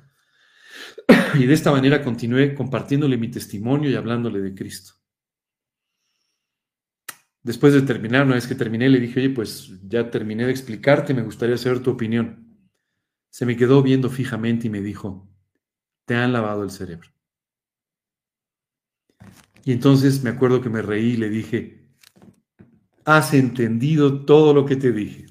[1.34, 4.97] Y de esta manera continué compartiéndole mi testimonio y hablándole de Cristo.
[7.42, 11.14] Después de terminar, una vez que terminé, le dije, oye, pues ya terminé de explicarte,
[11.14, 12.46] me gustaría saber tu opinión.
[13.30, 15.28] Se me quedó viendo fijamente y me dijo,
[16.04, 17.10] te han lavado el cerebro.
[19.64, 21.90] Y entonces me acuerdo que me reí y le dije,
[23.04, 25.26] has entendido todo lo que te dije.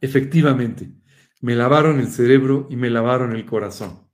[0.00, 0.92] Efectivamente,
[1.40, 4.08] me lavaron el cerebro y me lavaron el corazón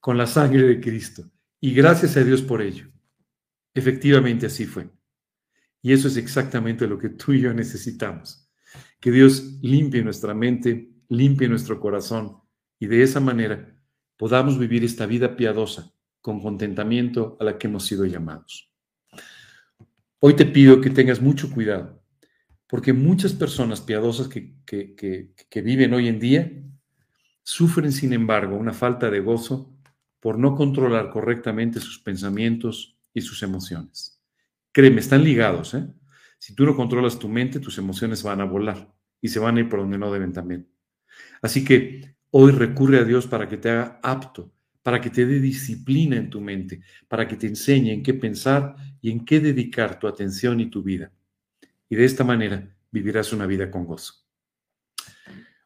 [0.00, 1.30] con la sangre de Cristo.
[1.60, 2.90] Y gracias a Dios por ello.
[3.74, 4.90] Efectivamente así fue.
[5.82, 8.48] Y eso es exactamente lo que tú y yo necesitamos.
[9.00, 12.38] Que Dios limpie nuestra mente, limpie nuestro corazón
[12.78, 13.76] y de esa manera
[14.16, 18.70] podamos vivir esta vida piadosa con contentamiento a la que hemos sido llamados.
[20.20, 22.02] Hoy te pido que tengas mucho cuidado,
[22.66, 26.52] porque muchas personas piadosas que, que, viven hoy en día
[27.42, 29.74] sufren, sin embargo, una falta de gozo
[30.20, 34.19] por no controlar correctamente sus pensamientos y sus emociones.
[34.72, 35.74] Créeme, están ligados.
[35.74, 35.86] ¿eh?
[36.38, 39.60] Si tú no controlas tu mente, tus emociones van a volar y se van a
[39.60, 40.68] ir por donde no deben también.
[41.42, 44.52] Así que hoy recurre a Dios para que te haga apto
[44.82, 48.74] para que te dé disciplina en tu mente, para que te enseñe en qué pensar
[49.00, 51.12] y en qué dedicar tu atención y tu vida.
[51.88, 54.14] Y de esta manera vivirás una vida con gozo.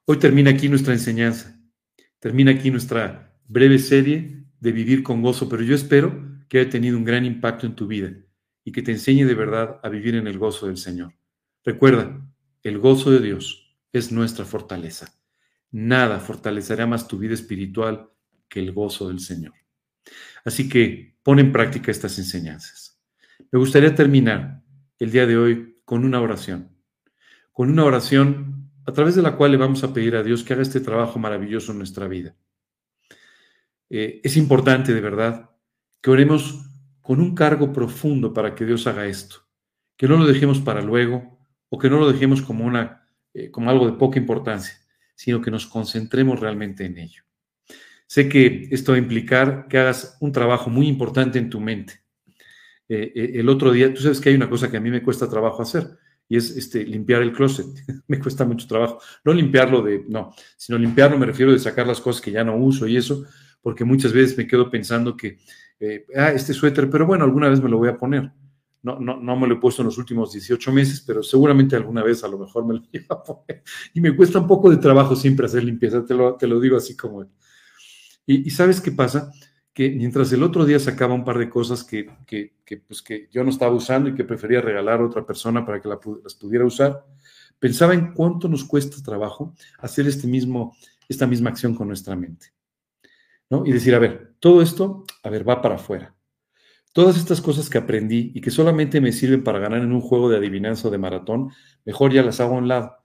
[0.07, 1.59] Hoy termina aquí nuestra enseñanza,
[2.19, 6.97] termina aquí nuestra breve serie de vivir con gozo, pero yo espero que haya tenido
[6.97, 8.13] un gran impacto en tu vida
[8.65, 11.15] y que te enseñe de verdad a vivir en el gozo del Señor.
[11.63, 12.27] Recuerda,
[12.63, 15.15] el gozo de Dios es nuestra fortaleza.
[15.71, 18.11] Nada fortalecerá más tu vida espiritual
[18.49, 19.53] que el gozo del Señor.
[20.45, 23.01] Así que pon en práctica estas enseñanzas.
[23.51, 24.63] Me gustaría terminar
[24.99, 26.77] el día de hoy con una oración,
[27.53, 30.53] con una oración a través de la cual le vamos a pedir a Dios que
[30.53, 32.37] haga este trabajo maravilloso en nuestra vida.
[33.91, 35.51] Eh, es importante, de verdad,
[36.01, 36.74] que oremos
[37.05, 39.47] con un cargo profundo para que Dios haga esto,
[39.95, 41.39] que no lo dejemos para luego
[41.69, 44.73] o que no lo dejemos como, una, eh, como algo de poca importancia,
[45.15, 47.23] sino que nos concentremos realmente en ello.
[48.07, 52.01] Sé que esto va a implicar que hagas un trabajo muy importante en tu mente.
[52.89, 55.03] Eh, eh, el otro día, tú sabes que hay una cosa que a mí me
[55.03, 55.87] cuesta trabajo hacer
[56.27, 57.67] y es este, limpiar el closet.
[58.09, 58.99] me cuesta mucho trabajo.
[59.25, 62.57] No limpiarlo de, no, sino limpiarlo me refiero de sacar las cosas que ya no
[62.57, 63.27] uso y eso,
[63.61, 65.37] porque muchas veces me quedo pensando que,
[65.85, 68.33] eh, ah, este suéter, pero bueno, alguna vez me lo voy a poner.
[68.83, 72.03] No, no, no me lo he puesto en los últimos 18 meses, pero seguramente alguna
[72.03, 73.63] vez a lo mejor me lo voy a poner.
[73.95, 76.77] Y me cuesta un poco de trabajo siempre hacer limpieza, te lo, te lo digo
[76.77, 77.25] así como,
[78.27, 79.31] y, sabes qué pasa?
[79.73, 82.09] Que mientras el otro día sacaba un par de cosas que,
[82.87, 85.89] pues que yo no estaba usando y que prefería regalar a otra persona para que
[85.89, 87.05] las pudiera usar,
[87.59, 90.75] pensaba en cuánto nos cuesta trabajo hacer este mismo,
[91.09, 92.54] esta misma acción con nuestra mente.
[93.51, 96.17] Y decir, a ver, todo esto, a ver, va para afuera.
[96.93, 100.29] Todas estas cosas que aprendí y que solamente me sirven para ganar en un juego
[100.29, 101.51] de adivinanza o de maratón,
[101.85, 102.97] mejor ya las hago a un lado.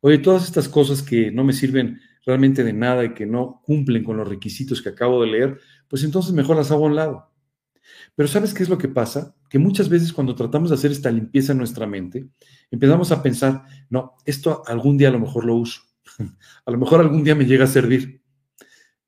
[0.00, 4.02] Oye, todas estas cosas que no me sirven realmente de nada y que no cumplen
[4.02, 7.30] con los requisitos que acabo de leer, pues entonces mejor las hago a un lado.
[8.14, 9.34] Pero ¿sabes qué es lo que pasa?
[9.48, 12.26] Que muchas veces cuando tratamos de hacer esta limpieza en nuestra mente,
[12.70, 15.82] empezamos a pensar, no, esto algún día a lo mejor lo uso,
[16.66, 18.22] A lo mejor algún día me llega a servir.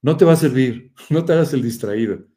[0.06, 2.28] No te va a servir, no te hagas el distraído.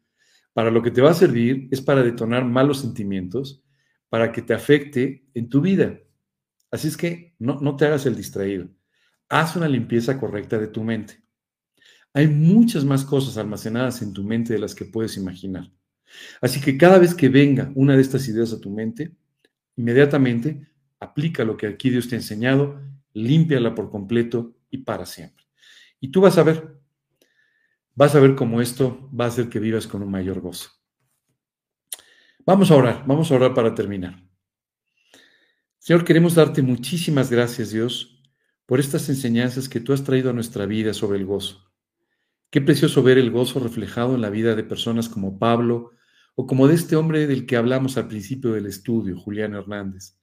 [0.52, 3.62] Para lo que te va a servir es para detonar malos sentimientos,
[4.08, 6.00] para que te afecte en tu vida.
[6.72, 8.68] Así es que no, no te hagas el distraído.
[9.28, 11.22] Haz una limpieza correcta de tu mente.
[12.12, 15.70] Hay muchas más cosas almacenadas en tu mente de las que puedes imaginar.
[16.40, 19.14] Así que cada vez que venga una de estas ideas a tu mente,
[19.76, 20.66] inmediatamente
[20.98, 22.80] aplica lo que aquí Dios te ha enseñado,
[23.12, 25.44] límpiala por completo y para siempre.
[26.00, 26.79] Y tú vas a ver,
[28.00, 30.70] vas a ver cómo esto va a hacer que vivas con un mayor gozo.
[32.46, 34.26] Vamos a orar, vamos a orar para terminar.
[35.78, 38.22] Señor, queremos darte muchísimas gracias, Dios,
[38.64, 41.74] por estas enseñanzas que tú has traído a nuestra vida sobre el gozo.
[42.48, 45.90] Qué precioso ver el gozo reflejado en la vida de personas como Pablo
[46.34, 50.18] o como de este hombre del que hablamos al principio del estudio, Julián Hernández.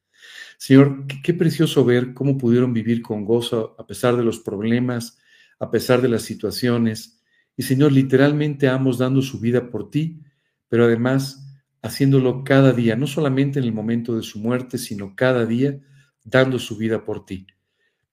[0.58, 5.20] Señor, qué, precioso ver cómo pudieron vivir con gozo a pesar de los problemas,
[5.60, 7.17] a pesar de las situaciones.
[7.58, 10.22] Y Señor, literalmente ambos dando su vida por ti,
[10.70, 11.44] pero además
[11.82, 15.80] haciéndolo cada día, no solamente en el momento de su muerte, sino cada día
[16.24, 17.48] dando su vida por ti.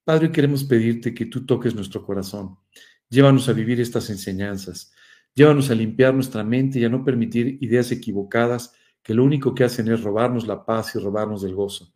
[0.04, 2.56] Padre, queremos pedirte que tú toques nuestro corazón.
[3.08, 4.92] Llévanos a vivir estas enseñanzas.
[5.34, 8.72] Llévanos a limpiar nuestra mente y a no permitir ideas equivocadas
[9.02, 11.92] que lo único que hacen es robarnos la paz y robarnos del gozo.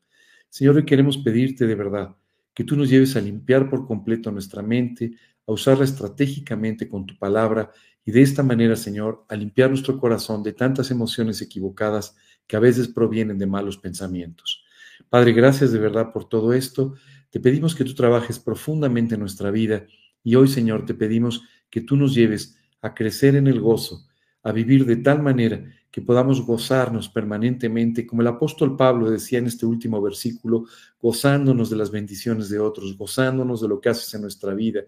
[0.49, 2.17] Señor, queremos pedirte de verdad
[2.53, 5.13] que tú nos lleves a limpiar por completo nuestra mente,
[5.49, 7.73] a usarla estratégicamente con tu palabra
[8.05, 12.15] y de esta manera, Señor, a limpiar nuestro corazón de tantas emociones equivocadas
[12.47, 14.63] que a veces provienen de malos pensamientos.
[15.09, 16.95] Padre, gracias de verdad por todo esto.
[17.31, 19.87] Te pedimos que tú trabajes profundamente en nuestra vida
[20.23, 24.07] y hoy, Señor, te pedimos que tú nos lleves a crecer en el gozo,
[24.43, 29.47] a vivir de tal manera que podamos gozarnos permanentemente, como el apóstol Pablo decía en
[29.47, 30.67] este último versículo,
[31.01, 34.83] gozándonos de las bendiciones de otros, gozándonos de lo que haces en nuestra vida,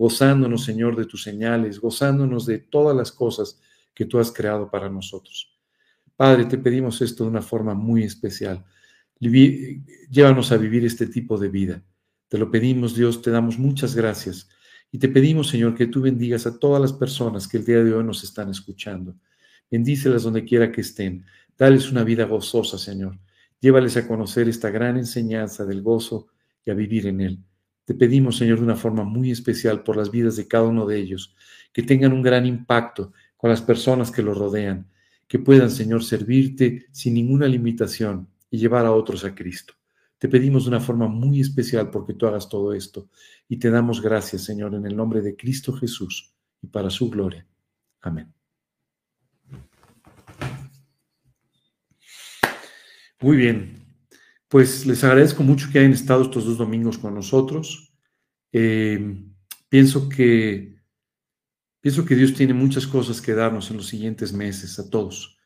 [0.00, 3.60] gozándonos, Señor, de tus señales, gozándonos de todas las cosas
[3.94, 5.54] que tú has creado para nosotros.
[6.16, 8.64] Padre, te pedimos esto de una forma muy especial.
[9.20, 11.84] Llévanos a vivir este tipo de vida.
[12.28, 14.48] Te lo pedimos, Dios, te damos muchas gracias.
[14.90, 17.92] Y te pedimos, Señor, que tú bendigas a todas las personas que el día de
[17.92, 19.16] hoy nos están escuchando.
[19.70, 21.26] Bendícelas donde quiera que estén.
[21.58, 23.18] Dales una vida gozosa, Señor.
[23.60, 26.28] Llévales a conocer esta gran enseñanza del gozo
[26.64, 27.44] y a vivir en él.
[27.90, 30.96] Te pedimos, Señor, de una forma muy especial por las vidas de cada uno de
[30.96, 31.34] ellos,
[31.72, 34.88] que tengan un gran impacto con las personas que los rodean,
[35.26, 39.74] que puedan, Señor, servirte sin ninguna limitación y llevar a otros a Cristo.
[40.18, 43.08] Te pedimos de una forma muy especial porque tú hagas todo esto
[43.48, 46.32] y te damos gracias, Señor, en el nombre de Cristo Jesús
[46.62, 47.44] y para su gloria.
[48.02, 48.32] Amén.
[53.20, 53.79] Muy bien,
[54.50, 57.94] pues les agradezco mucho que hayan estado estos dos domingos con nosotros.
[58.52, 59.24] Eh,
[59.68, 60.74] pienso que
[61.80, 65.38] pienso que Dios tiene muchas cosas que darnos en los siguientes meses a todos,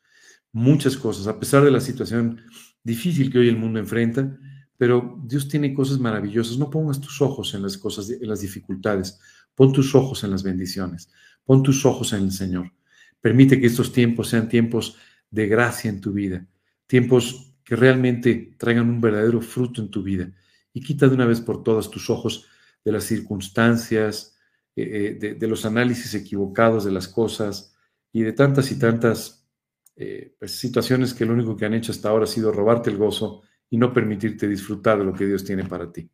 [0.51, 2.41] muchas cosas, a pesar de la situación
[2.83, 4.39] difícil que hoy el mundo enfrenta,
[4.75, 6.57] pero Dios tiene cosas maravillosas.
[6.57, 9.19] No pongas tus ojos en las cosas, en las dificultades,
[9.53, 11.11] pon tus ojos en las bendiciones,
[11.45, 12.73] pon tus ojos en el Señor.
[13.21, 14.97] Permite que estos tiempos sean tiempos
[15.29, 16.47] de gracia en tu vida,
[16.87, 20.31] tiempos que realmente traigan un verdadero fruto en tu vida.
[20.71, 22.47] Y quita de una vez por todas tus ojos
[22.85, 24.37] de las circunstancias,
[24.75, 27.73] eh, eh, de, los análisis equivocados de las cosas
[28.11, 29.47] y de tantas y tantas
[29.95, 32.97] eh, pues, situaciones que lo único que han hecho hasta ahora ha sido robarte el
[32.97, 36.09] gozo y no permitirte disfrutar de lo que Dios tiene para ti.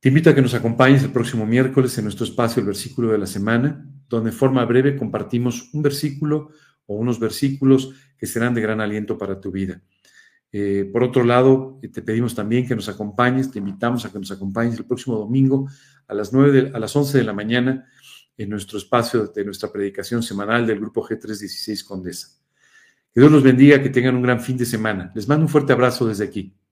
[0.00, 3.18] Te invito a que nos acompañes el próximo miércoles en nuestro espacio El Versículo de
[3.18, 6.50] la Semana, donde de forma breve compartimos un versículo
[6.86, 9.82] o unos versículos que serán de gran aliento para tu vida.
[10.52, 14.18] Eh, por otro lado, eh, te pedimos también que nos acompañes, te invitamos a que
[14.18, 15.68] nos acompañes el próximo domingo
[16.08, 17.86] a las, 9 a las 11 de la mañana
[18.36, 22.28] en nuestro espacio de nuestra predicación semanal del grupo G316 Condesa.
[23.12, 25.12] Que Dios los bendiga, que tengan un gran fin de semana.
[25.14, 26.56] Les mando un fuerte abrazo desde aquí.